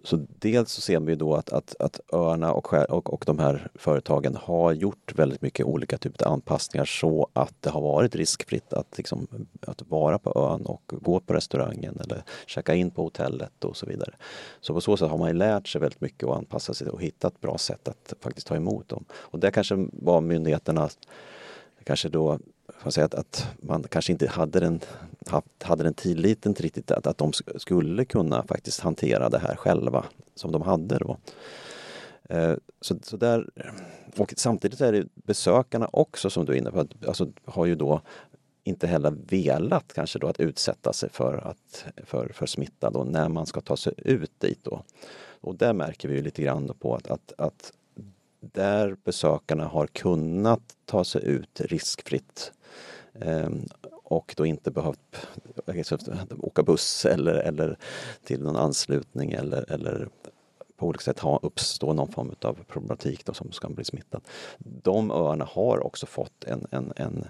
så 0.04 0.26
dels 0.38 0.72
så 0.72 0.80
ser 0.80 1.00
vi 1.00 1.14
då 1.14 1.34
att, 1.34 1.52
att, 1.52 1.76
att 1.78 2.00
öarna 2.12 2.52
och, 2.52 2.72
och, 2.72 3.12
och 3.12 3.24
de 3.26 3.38
här 3.38 3.70
företagen 3.74 4.36
har 4.36 4.72
gjort 4.72 5.12
väldigt 5.14 5.42
mycket 5.42 5.66
olika 5.66 5.98
typer 5.98 6.26
av 6.26 6.32
anpassningar 6.32 6.84
så 6.84 7.28
att 7.32 7.54
det 7.60 7.70
har 7.70 7.80
varit 7.80 8.14
riskfritt 8.14 8.72
att, 8.72 8.98
liksom, 8.98 9.26
att 9.66 9.82
vara 9.88 10.18
på 10.18 10.50
ön 10.50 10.66
och 10.66 10.82
gå 10.86 11.20
på 11.20 11.34
restaurangen 11.34 12.00
eller 12.00 12.24
checka 12.46 12.74
in 12.74 12.90
på 12.90 13.02
hotellet 13.02 13.64
och 13.64 13.76
så 13.76 13.86
vidare. 13.86 14.14
Så 14.60 14.74
på 14.74 14.80
så 14.80 14.96
sätt 14.96 15.10
har 15.10 15.18
man 15.18 15.38
lärt 15.38 15.68
sig 15.68 15.80
väldigt 15.80 16.00
mycket 16.00 16.28
och 16.28 16.36
anpassat 16.36 16.76
sig 16.76 16.88
och 16.88 17.02
hittat 17.02 17.40
bra 17.40 17.58
sätt 17.58 17.88
att 17.88 18.14
faktiskt 18.20 18.46
ta 18.46 18.56
emot 18.56 18.88
dem. 18.88 19.04
Och 19.12 19.38
det 19.38 19.50
kanske 19.50 19.88
var 19.92 20.20
myndigheterna 20.20 20.88
kanske 21.84 22.08
då 22.08 22.38
man 22.84 22.92
säga 22.92 23.04
att, 23.04 23.14
att, 23.14 23.46
man 23.60 23.82
kanske 23.82 24.12
inte 24.12 24.28
hade 24.28 24.60
den, 24.60 24.80
hade 25.62 25.82
den 25.82 25.94
tilliten 25.94 26.54
till 26.54 26.62
riktigt 26.62 26.90
att, 26.90 27.06
att 27.06 27.18
de 27.18 27.32
skulle 27.56 28.04
kunna 28.04 28.42
faktiskt 28.42 28.80
hantera 28.80 29.28
det 29.28 29.38
här 29.38 29.56
själva 29.56 30.04
som 30.34 30.52
de 30.52 30.62
hade 30.62 30.98
då. 30.98 31.16
Eh, 32.28 32.54
så, 32.80 32.98
så 33.02 33.16
där, 33.16 33.50
och 34.16 34.34
samtidigt 34.36 34.80
är 34.80 34.92
det 34.92 35.06
besökarna 35.14 35.88
också 35.92 36.30
som 36.30 36.44
du 36.44 36.52
är 36.52 36.56
inne 36.56 36.70
på, 36.70 36.86
alltså, 37.06 37.28
har 37.44 37.66
ju 37.66 37.74
då 37.74 38.00
inte 38.64 38.86
heller 38.86 39.14
velat 39.28 39.92
kanske 39.92 40.18
då 40.18 40.26
att 40.26 40.40
utsätta 40.40 40.92
sig 40.92 41.10
för, 41.10 41.36
att, 41.36 41.84
för, 42.04 42.28
för 42.34 42.46
smitta 42.46 42.90
då 42.90 43.04
när 43.04 43.28
man 43.28 43.46
ska 43.46 43.60
ta 43.60 43.76
sig 43.76 43.92
ut 43.96 44.40
dit 44.40 44.58
då. 44.62 44.82
Och 45.40 45.54
där 45.54 45.72
märker 45.72 46.08
vi 46.08 46.22
lite 46.22 46.42
grann 46.42 46.74
på 46.78 46.94
att, 46.94 47.10
att, 47.10 47.32
att 47.38 47.72
där 48.40 48.96
besökarna 49.04 49.64
har 49.64 49.86
kunnat 49.86 50.76
ta 50.84 51.04
sig 51.04 51.24
ut 51.24 51.60
riskfritt 51.60 52.52
Ehm, 53.14 53.66
och 54.04 54.34
då 54.36 54.46
inte 54.46 54.70
behövt 54.70 55.26
åka 56.38 56.62
buss 56.62 57.04
eller, 57.06 57.34
eller 57.34 57.78
till 58.24 58.42
någon 58.42 58.56
anslutning 58.56 59.32
eller, 59.32 59.72
eller 59.72 60.08
på 60.76 60.86
olika 60.86 61.02
sätt 61.02 61.18
ha, 61.18 61.40
uppstå 61.42 61.92
någon 61.92 62.12
form 62.12 62.34
av 62.42 62.58
problematik 62.68 63.24
då 63.24 63.34
som 63.34 63.52
ska 63.52 63.68
bli 63.68 63.84
smittad. 63.84 64.22
De 64.58 65.10
öarna 65.10 65.44
har 65.44 65.86
också 65.86 66.06
fått 66.06 66.44
en, 66.44 66.66
en, 66.70 66.92
en, 66.96 67.26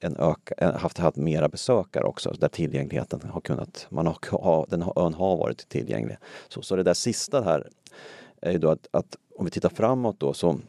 en 0.00 0.16
öka, 0.16 0.72
haft, 0.78 0.98
haft 0.98 1.16
mera 1.16 1.48
besökare 1.48 2.04
också 2.04 2.30
där 2.30 2.48
tillgängligheten 2.48 3.20
har 3.30 3.40
kunnat, 3.40 3.86
man 3.90 4.06
har, 4.06 4.66
den 4.68 4.82
ön 4.96 5.14
har 5.14 5.36
varit 5.36 5.68
tillgänglig. 5.68 6.16
Så, 6.48 6.62
så 6.62 6.76
det 6.76 6.82
där 6.82 6.94
sista 6.94 7.42
här 7.42 7.68
är 8.40 8.52
ju 8.52 8.58
då 8.58 8.70
att, 8.70 8.88
att 8.90 9.16
om 9.36 9.44
vi 9.44 9.50
tittar 9.50 9.68
framåt 9.68 10.20
då 10.20 10.32
så 10.32 10.60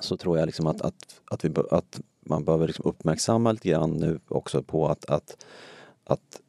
så 0.00 0.16
tror 0.16 0.38
jag 0.38 0.46
liksom 0.46 0.66
att, 0.66 0.82
att, 0.82 1.20
att, 1.24 1.44
vi, 1.44 1.54
att 1.70 2.00
man 2.22 2.44
behöver 2.44 2.66
liksom 2.66 2.86
uppmärksamma 2.86 3.52
lite 3.52 3.68
grann 3.68 3.90
nu 3.90 4.20
också 4.28 4.62
på 4.62 4.88
att, 4.88 5.04
att, 5.04 5.44
att, 6.04 6.40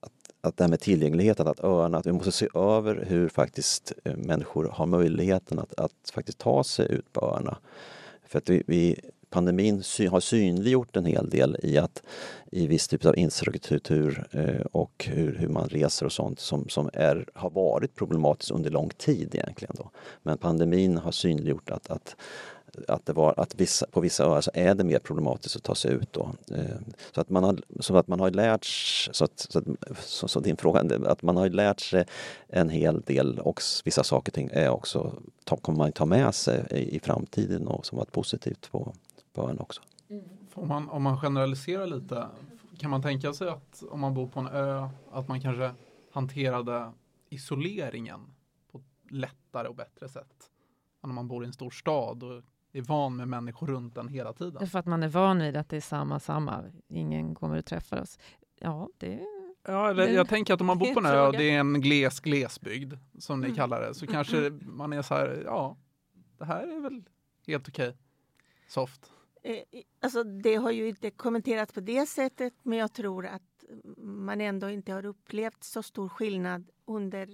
att, 0.00 0.12
att 0.40 0.56
det 0.56 0.64
här 0.64 0.68
med 0.68 0.80
tillgängligheten, 0.80 1.48
att 1.48 1.64
öarna, 1.64 1.98
att 1.98 2.06
vi 2.06 2.12
måste 2.12 2.32
se 2.32 2.48
över 2.54 3.04
hur 3.08 3.28
faktiskt 3.28 3.92
eh, 4.04 4.16
människor 4.16 4.68
har 4.72 4.86
möjligheten 4.86 5.58
att, 5.58 5.74
att 5.80 6.10
faktiskt 6.14 6.38
ta 6.38 6.64
sig 6.64 6.92
ut 6.92 7.12
på 7.12 7.20
öarna. 7.20 7.58
För 8.24 8.38
att 8.38 8.50
vi, 8.50 8.62
vi 8.66 9.00
pandemin 9.32 9.82
sy 9.82 10.06
har 10.06 10.20
synliggjort 10.20 10.96
en 10.96 11.04
hel 11.04 11.30
del 11.30 11.56
i 11.62 11.78
att 11.78 12.02
i 12.50 12.66
viss 12.66 12.88
typ 12.88 13.04
av 13.04 13.18
infrastruktur 13.18 14.26
eh, 14.30 14.66
och 14.72 15.08
hur, 15.12 15.34
hur 15.34 15.48
man 15.48 15.68
reser 15.68 16.06
och 16.06 16.12
sånt 16.12 16.40
som, 16.40 16.68
som 16.68 16.90
är, 16.92 17.26
har 17.34 17.50
varit 17.50 17.94
problematiskt 17.94 18.50
under 18.50 18.70
lång 18.70 18.90
tid 18.90 19.34
egentligen. 19.34 19.74
Då. 19.78 19.90
Men 20.22 20.38
pandemin 20.38 20.98
har 20.98 21.12
synliggjort 21.12 21.70
att, 21.70 21.90
att 21.90 22.16
att, 22.88 23.06
det 23.06 23.12
var, 23.12 23.34
att 23.36 23.54
vissa, 23.54 23.86
på 23.86 24.00
vissa 24.00 24.24
öar 24.24 24.40
så 24.40 24.50
är 24.54 24.74
det 24.74 24.84
mer 24.84 24.98
problematiskt 24.98 25.56
att 25.56 25.62
ta 25.62 25.74
sig 25.74 25.92
ut. 25.92 26.12
Då. 26.12 26.30
Eh, 26.50 26.76
så 27.14 27.20
att 27.20 27.30
man 27.30 27.44
har, 27.44 27.58
så 27.80 27.96
att 27.96 28.08
man 28.08 28.20
har 28.20 28.30
lärt 28.30 28.64
så 29.12 29.24
att, 29.24 29.38
så, 29.38 29.58
att, 29.58 29.64
så, 29.98 30.28
så 30.28 30.40
din 30.40 30.56
fråga, 30.56 30.84
att 31.06 31.22
man 31.22 31.36
har 31.36 31.48
lärt 31.48 31.80
sig 31.80 32.04
en 32.48 32.68
hel 32.68 33.00
del 33.00 33.38
och 33.38 33.60
vissa 33.84 34.04
saker 34.04 34.30
och 34.30 34.34
ting 34.34 34.50
är 34.52 34.70
också, 34.70 35.12
ta, 35.44 35.56
kommer 35.56 35.78
man 35.78 35.92
ta 35.92 36.06
med 36.06 36.34
sig 36.34 36.66
i, 36.70 36.96
i 36.96 37.00
framtiden 37.00 37.68
och 37.68 37.86
som 37.86 37.98
varit 37.98 38.12
positivt 38.12 38.70
på, 38.70 38.94
på 39.32 39.50
ön 39.50 39.58
också. 39.60 39.82
Om 40.54 40.68
man, 40.68 40.88
om 40.88 41.02
man 41.02 41.20
generaliserar 41.20 41.86
lite, 41.86 42.26
kan 42.78 42.90
man 42.90 43.02
tänka 43.02 43.32
sig 43.32 43.48
att 43.48 43.82
om 43.90 44.00
man 44.00 44.14
bor 44.14 44.26
på 44.26 44.40
en 44.40 44.46
ö, 44.46 44.88
att 45.12 45.28
man 45.28 45.40
kanske 45.40 45.70
hanterade 46.12 46.92
isoleringen 47.28 48.20
på 48.72 48.78
ett 48.78 49.12
lättare 49.12 49.68
och 49.68 49.74
bättre 49.74 50.08
sätt 50.08 50.50
än 51.04 51.10
om 51.10 51.14
man 51.14 51.28
bor 51.28 51.44
i 51.44 51.46
en 51.46 51.52
stor 51.52 51.70
stad 51.70 52.22
och 52.22 52.42
är 52.78 52.82
van 52.82 53.16
med 53.16 53.28
människor 53.28 53.66
runt 53.66 53.96
en 53.96 54.08
hela 54.08 54.32
tiden. 54.32 54.54
Det 54.54 54.64
är 54.64 54.66
för 54.66 54.78
att 54.78 54.86
man 54.86 55.02
är 55.02 55.08
van 55.08 55.38
vid 55.38 55.56
att 55.56 55.68
det 55.68 55.76
är 55.76 55.80
samma, 55.80 56.20
samma. 56.20 56.64
Ingen 56.88 57.34
kommer 57.34 57.58
och 57.58 57.64
träffar 57.64 58.00
oss. 58.00 58.18
Ja, 58.58 58.88
det 58.98 59.26
Ja, 59.64 59.90
eller, 59.90 60.08
jag 60.08 60.28
tänker 60.28 60.54
att 60.54 60.60
om 60.60 60.66
man 60.66 60.78
bor 60.78 60.94
på 60.94 61.00
en 61.00 61.06
ö 61.06 61.26
och 61.26 61.32
det 61.32 61.50
är 61.50 61.60
en 61.60 61.80
gles 61.80 62.20
glesbygd, 62.20 62.94
som 63.18 63.40
ni 63.40 63.46
mm. 63.46 63.56
kallar 63.56 63.80
det, 63.80 63.94
så 63.94 64.06
kanske 64.06 64.38
mm. 64.38 64.76
man 64.76 64.92
är 64.92 65.02
så 65.02 65.14
här, 65.14 65.42
ja, 65.46 65.76
det 66.38 66.44
här 66.44 66.76
är 66.76 66.80
väl 66.80 67.04
helt 67.46 67.68
okej. 67.68 67.96
Soft. 68.68 69.12
Eh, 69.42 69.56
Alltså 70.00 70.24
det 70.24 70.54
har 70.54 70.70
ju 70.70 70.88
inte 70.88 71.10
kommenterats 71.10 71.72
på 71.72 71.80
det 71.80 72.06
sättet 72.06 72.54
men 72.62 72.78
jag 72.78 72.92
tror 72.92 73.26
att 73.26 73.64
man 73.96 74.40
ändå 74.40 74.70
inte 74.70 74.92
har 74.92 75.04
upplevt 75.04 75.64
så 75.64 75.82
stor 75.82 76.08
skillnad 76.08 76.70
under 76.84 77.28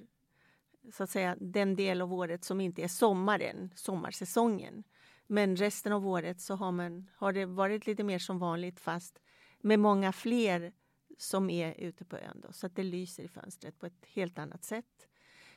så 0.92 1.02
att 1.02 1.10
säga, 1.10 1.36
den 1.40 1.76
del 1.76 2.02
av 2.02 2.12
året 2.12 2.44
som 2.44 2.60
inte 2.60 2.82
är 2.82 2.88
sommaren, 2.88 3.70
sommarsäsongen. 3.74 4.84
Men 5.30 5.56
resten 5.56 5.92
av 5.92 6.06
året 6.06 6.40
så 6.40 6.54
har, 6.54 6.72
man, 6.72 7.10
har 7.16 7.32
det 7.32 7.46
varit 7.46 7.86
lite 7.86 8.04
mer 8.04 8.18
som 8.18 8.38
vanligt 8.38 8.80
fast 8.80 9.20
med 9.60 9.78
många 9.78 10.12
fler 10.12 10.72
som 11.18 11.50
är 11.50 11.74
ute 11.78 12.04
på 12.04 12.16
ön. 12.16 12.40
Då, 12.40 12.52
så 12.52 12.66
att 12.66 12.76
det 12.76 12.82
lyser 12.82 13.22
i 13.22 13.28
fönstret 13.28 13.78
på 13.78 13.86
ett 13.86 14.06
helt 14.06 14.38
annat 14.38 14.64
sätt. 14.64 15.08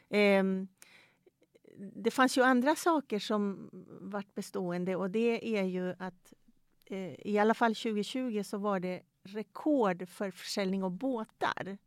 Ehm, 0.09 0.67
det 1.77 2.11
fanns 2.11 2.37
ju 2.37 2.41
andra 2.41 2.75
saker 2.75 3.19
som 3.19 3.69
varit 4.01 4.35
bestående 4.35 4.95
och 4.95 5.09
det 5.09 5.57
är 5.57 5.63
ju 5.63 5.95
att 5.99 6.33
eh, 6.85 7.27
i 7.27 7.37
alla 7.39 7.53
fall 7.53 7.75
2020 7.75 8.43
så 8.43 8.57
var 8.57 8.79
det 8.79 9.01
rekord 9.23 10.09
för 10.09 10.31
försäljning 10.31 10.83
av 10.83 10.91
båtar. 10.91 11.77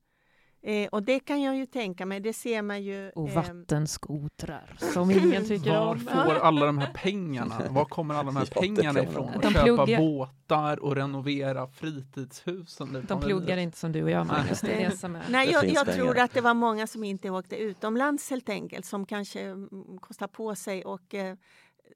Eh, 0.67 0.89
och 0.89 1.03
det 1.03 1.21
kan 1.21 1.43
jag 1.43 1.57
ju 1.57 1.67
tänka 1.67 2.07
mig, 2.07 2.21
det 2.21 2.33
ser 2.33 2.63
man 2.63 2.83
ju. 2.83 3.11
Och 3.11 3.29
ehm, 3.29 3.35
vattenskotrar 3.35 4.77
som 4.95 5.11
ingen 5.11 5.45
tycker 5.45 5.71
Var 5.71 5.87
om. 5.87 6.01
får 6.01 6.35
alla 6.35 6.67
de 6.67 6.79
här 6.79 6.93
pengarna? 6.95 7.63
Var 7.71 7.85
kommer 7.85 8.15
alla 8.15 8.23
de 8.23 8.37
här 8.37 8.49
Ja, 8.55 8.61
pengarna 8.61 9.03
ifrån? 9.03 9.29
Att 9.29 9.43
köpa 9.53 9.65
pluggar- 9.65 9.99
båtar 9.99 10.85
och 10.85 10.97
renovera 10.97 11.67
fritidshusen. 11.67 13.05
De 13.09 13.21
pluggar 13.21 13.57
inte 13.57 13.79
som 13.79 13.93
du 13.93 14.03
och 14.03 14.11
jag, 14.11 14.27
Magnus. 14.27 14.61
Det 14.61 14.73
är 14.85 14.91
det 14.91 14.97
som 14.97 15.17
är... 15.17 15.23
Nej, 15.31 15.51
jag, 15.51 15.69
jag 15.69 15.95
tror 15.95 16.19
att 16.19 16.33
det 16.33 16.41
var 16.41 16.55
många 16.55 16.87
som 16.87 17.05
inte 17.05 17.31
åkte 17.31 17.57
utomlands 17.57 18.31
helt 18.31 18.49
enkelt, 18.49 18.87
som 18.87 19.07
kanske 19.07 19.41
mm, 19.41 19.99
kostar 20.01 20.27
på 20.27 20.55
sig 20.55 20.85
och 20.85 21.15
eh, 21.15 21.37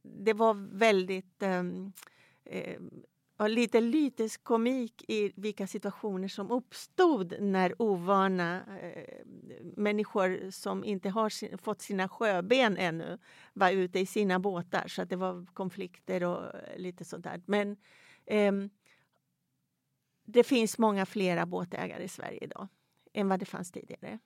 det 0.02 0.32
var 0.32 0.78
väldigt 0.78 1.42
och 3.38 3.50
lite 3.50 3.80
lytisk 3.80 4.44
komik 4.44 5.04
i 5.08 5.32
vilka 5.36 5.66
situationer 5.66 6.28
som 6.28 6.50
uppstod 6.50 7.34
när 7.40 7.82
ovana 7.82 8.78
eh, 8.80 9.26
människor 9.76 10.50
som 10.50 10.84
inte 10.84 11.10
har 11.10 11.28
sin, 11.28 11.58
fått 11.58 11.82
sina 11.82 12.08
sjöben 12.08 12.76
ännu 12.76 13.18
var 13.52 13.70
ute 13.70 13.98
i 13.98 14.06
sina 14.06 14.38
båtar. 14.38 14.88
Så 14.88 15.02
att 15.02 15.10
det 15.10 15.16
var 15.16 15.46
konflikter 15.54 16.24
och 16.24 16.54
eh, 16.54 16.78
lite 16.78 17.04
sådär. 17.04 17.42
Men 17.46 17.76
eh, 18.26 18.52
det 20.24 20.44
finns 20.44 20.78
många 20.78 21.06
flera 21.06 21.46
båtägare 21.46 22.02
i 22.02 22.08
Sverige 22.08 22.38
idag 22.44 22.68
än 23.12 23.28
vad 23.28 23.40
det 23.40 23.46
fanns 23.46 23.72
tidigare. 23.72 24.18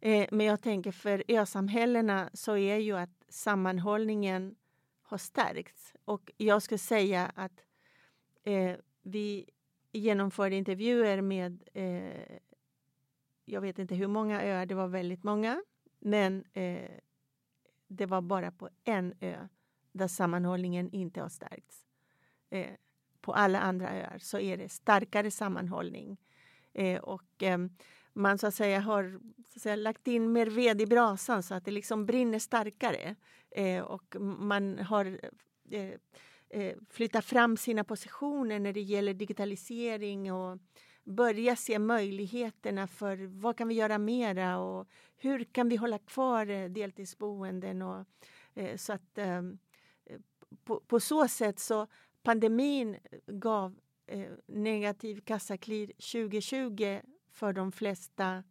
Eh, 0.00 0.26
men 0.30 0.46
jag 0.46 0.60
tänker 0.60 0.92
för 0.92 1.24
ösamhällena 1.28 2.30
så 2.32 2.56
är 2.56 2.76
ju 2.76 2.96
att 2.96 3.24
sammanhållningen 3.28 4.54
har 5.02 5.18
stärkts. 5.18 5.92
Och 6.04 6.32
jag 6.36 6.62
skulle 6.62 6.78
säga 6.78 7.32
att 7.34 7.60
eh, 8.44 8.76
vi 9.02 9.50
genomförde 9.92 10.56
intervjuer 10.56 11.20
med, 11.20 11.62
eh, 11.74 12.38
jag 13.44 13.60
vet 13.60 13.78
inte 13.78 13.94
hur 13.94 14.06
många 14.06 14.42
öar, 14.42 14.66
det 14.66 14.74
var 14.74 14.88
väldigt 14.88 15.22
många. 15.22 15.62
Men 15.98 16.44
eh, 16.52 16.90
det 17.88 18.06
var 18.06 18.20
bara 18.20 18.50
på 18.50 18.68
en 18.84 19.14
ö 19.20 19.48
där 19.92 20.08
sammanhållningen 20.08 20.90
inte 20.90 21.20
har 21.20 21.28
stärkts. 21.28 21.86
Eh, 22.50 22.70
på 23.20 23.32
alla 23.32 23.60
andra 23.60 23.90
öar 23.90 24.18
så 24.18 24.38
är 24.38 24.56
det 24.56 24.68
starkare 24.68 25.30
sammanhållning. 25.30 26.20
Eh, 26.72 27.00
och 27.00 27.42
eh, 27.42 27.58
man 28.12 28.38
så 28.38 28.46
att 28.46 28.54
säga 28.54 28.80
har 28.80 29.20
så 29.48 29.58
att 29.58 29.62
säga, 29.62 29.76
lagt 29.76 30.06
in 30.06 30.32
mer 30.32 30.46
ved 30.46 30.80
i 30.80 30.86
brasan 30.86 31.42
så 31.42 31.54
att 31.54 31.64
det 31.64 31.70
liksom 31.70 32.06
brinner 32.06 32.38
starkare. 32.38 33.14
Eh, 33.50 33.82
och 33.82 34.16
man 34.20 34.78
har 34.78 35.20
eh, 35.70 35.94
eh, 36.48 37.20
fram 37.22 37.56
sina 37.56 37.84
positioner 37.84 38.58
när 38.58 38.72
det 38.72 38.80
gäller 38.80 39.14
digitalisering 39.14 40.32
och 40.32 40.58
börja 41.04 41.56
se 41.56 41.78
möjligheterna 41.78 42.86
för 42.86 43.16
vad 43.26 43.56
kan 43.58 43.68
vi 43.68 43.74
göra 43.74 43.98
mera 43.98 44.58
och 44.58 44.88
hur 45.16 45.44
kan 45.44 45.68
vi 45.68 45.76
hålla 45.76 45.98
kvar 45.98 46.50
eh, 46.50 46.68
deltidsboenden. 46.68 47.82
Och, 47.82 48.06
eh, 48.54 48.76
så 48.76 48.92
att, 48.92 49.18
ehm, 49.18 49.58
eh, 50.04 50.18
på, 50.64 50.80
på 50.80 51.00
så 51.00 51.28
sätt 51.28 51.58
så 51.58 51.86
pandemin 52.22 52.96
gav 53.26 53.78
eh, 54.06 54.32
negativ 54.46 55.20
kassaklir 55.20 55.86
2020 55.86 57.00
för 57.30 57.52
de 57.52 57.72
flesta 57.72 58.42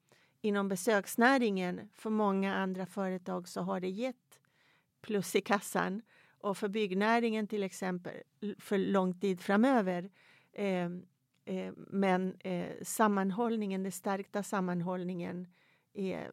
inom 0.41 0.67
besöksnäringen. 0.69 1.89
För 1.93 2.09
många 2.09 2.55
andra 2.55 2.85
företag 2.85 3.47
så 3.47 3.61
har 3.61 3.79
det 3.79 3.89
gett 3.89 4.39
plus 5.01 5.35
i 5.35 5.41
kassan. 5.41 6.01
Och 6.43 6.57
för 6.57 6.67
byggnäringen 6.67 7.47
till 7.47 7.63
exempel 7.63 8.13
för 8.59 8.77
lång 8.77 9.19
tid 9.19 9.41
framöver. 9.41 10.09
Eh, 10.51 10.85
eh, 11.45 11.73
men 11.75 12.35
eh, 12.39 12.71
sammanhållningen, 12.81 13.83
den 13.83 13.91
stärkta 13.91 14.43
sammanhållningen 14.43 15.47
är, 15.93 16.31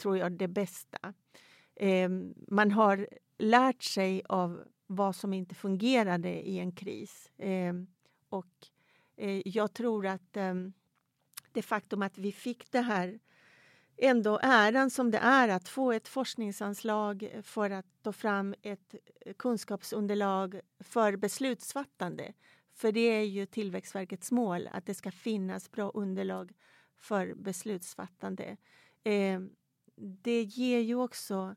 tror 0.00 0.18
jag, 0.18 0.32
det 0.32 0.48
bästa. 0.48 1.14
Eh, 1.74 2.08
man 2.48 2.70
har 2.70 3.08
lärt 3.38 3.82
sig 3.82 4.22
av 4.28 4.64
vad 4.86 5.16
som 5.16 5.32
inte 5.32 5.54
fungerade 5.54 6.48
i 6.48 6.58
en 6.58 6.72
kris. 6.72 7.30
Eh, 7.36 7.74
och 8.28 8.68
eh, 9.16 9.42
jag 9.44 9.72
tror 9.72 10.06
att 10.06 10.36
eh, 10.36 10.54
det 11.52 11.62
faktum 11.62 12.02
att 12.02 12.18
vi 12.18 12.32
fick 12.32 12.72
det 12.72 12.80
här 12.80 13.20
ändå 14.02 14.38
äran 14.42 14.90
som 14.90 15.10
det 15.10 15.18
är 15.18 15.48
att 15.48 15.68
få 15.68 15.92
ett 15.92 16.08
forskningsanslag 16.08 17.40
för 17.42 17.70
att 17.70 17.86
ta 18.02 18.12
fram 18.12 18.54
ett 18.62 18.94
eh, 19.20 19.34
kunskapsunderlag 19.34 20.60
för 20.80 21.16
beslutsfattande. 21.16 22.32
För 22.74 22.92
det 22.92 23.00
är 23.00 23.22
ju 23.22 23.46
Tillväxtverkets 23.46 24.32
mål 24.32 24.68
att 24.72 24.86
det 24.86 24.94
ska 24.94 25.10
finnas 25.10 25.70
bra 25.70 25.90
underlag 25.90 26.52
för 26.96 27.34
beslutsfattande. 27.34 28.56
Eh, 29.04 29.40
det 29.96 30.42
ger 30.42 30.80
ju 30.80 30.94
också 30.94 31.54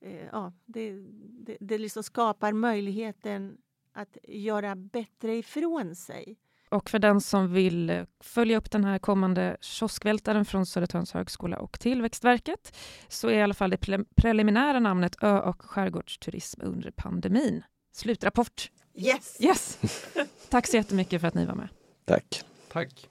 eh, 0.00 0.26
ja, 0.32 0.52
det, 0.64 0.90
det, 1.20 1.56
det 1.60 1.78
liksom 1.78 2.02
skapar 2.02 2.52
möjligheten 2.52 3.58
att 3.92 4.16
göra 4.22 4.76
bättre 4.76 5.36
ifrån 5.36 5.96
sig. 5.96 6.36
Och 6.70 6.90
för 6.90 6.98
den 6.98 7.20
som 7.20 7.52
vill 7.52 7.90
eh, 7.90 8.04
följa 8.20 8.58
upp 8.58 8.70
den 8.70 8.84
här 8.84 8.98
kommande 8.98 9.56
kioskvältaren 9.60 10.44
från 10.44 10.66
Södertörns 10.66 11.12
högskola 11.12 11.58
och 11.58 11.80
Tillväxtverket 11.80 12.76
så 13.08 13.28
är 13.28 13.34
i 13.34 13.42
alla 13.42 13.54
fall 13.54 13.70
det 13.70 13.76
pre 13.76 13.98
preliminära 14.16 14.80
namnet 14.80 15.16
Ö 15.22 15.40
och 15.40 15.62
skärgårdsturism 15.62 16.60
under 16.64 16.90
pandemin. 16.90 17.62
Slutrapport. 17.92 18.70
Yes! 18.94 19.36
Yes! 19.40 19.78
Tack 20.50 20.66
så 20.66 20.76
jättemycket 20.76 21.20
för 21.20 21.28
att 21.28 21.34
ni 21.34 21.46
var 21.46 21.54
med. 21.54 21.68
Tack. 22.04 22.44
Tack. 22.72 23.08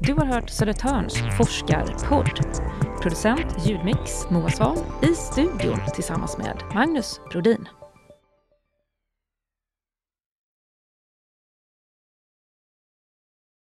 Du 0.00 0.14
har 0.14 0.26
hört 0.26 0.50
Södertörns 0.50 1.14
forskarpodd. 1.36 2.30
Producent 3.02 3.66
ljudmix 3.66 4.30
Moa 4.30 4.50
Svahn 4.50 4.78
i 5.02 5.14
studion 5.14 5.78
tillsammans 5.94 6.38
med 6.38 6.62
Magnus 6.74 7.20
Brodin. 7.30 7.68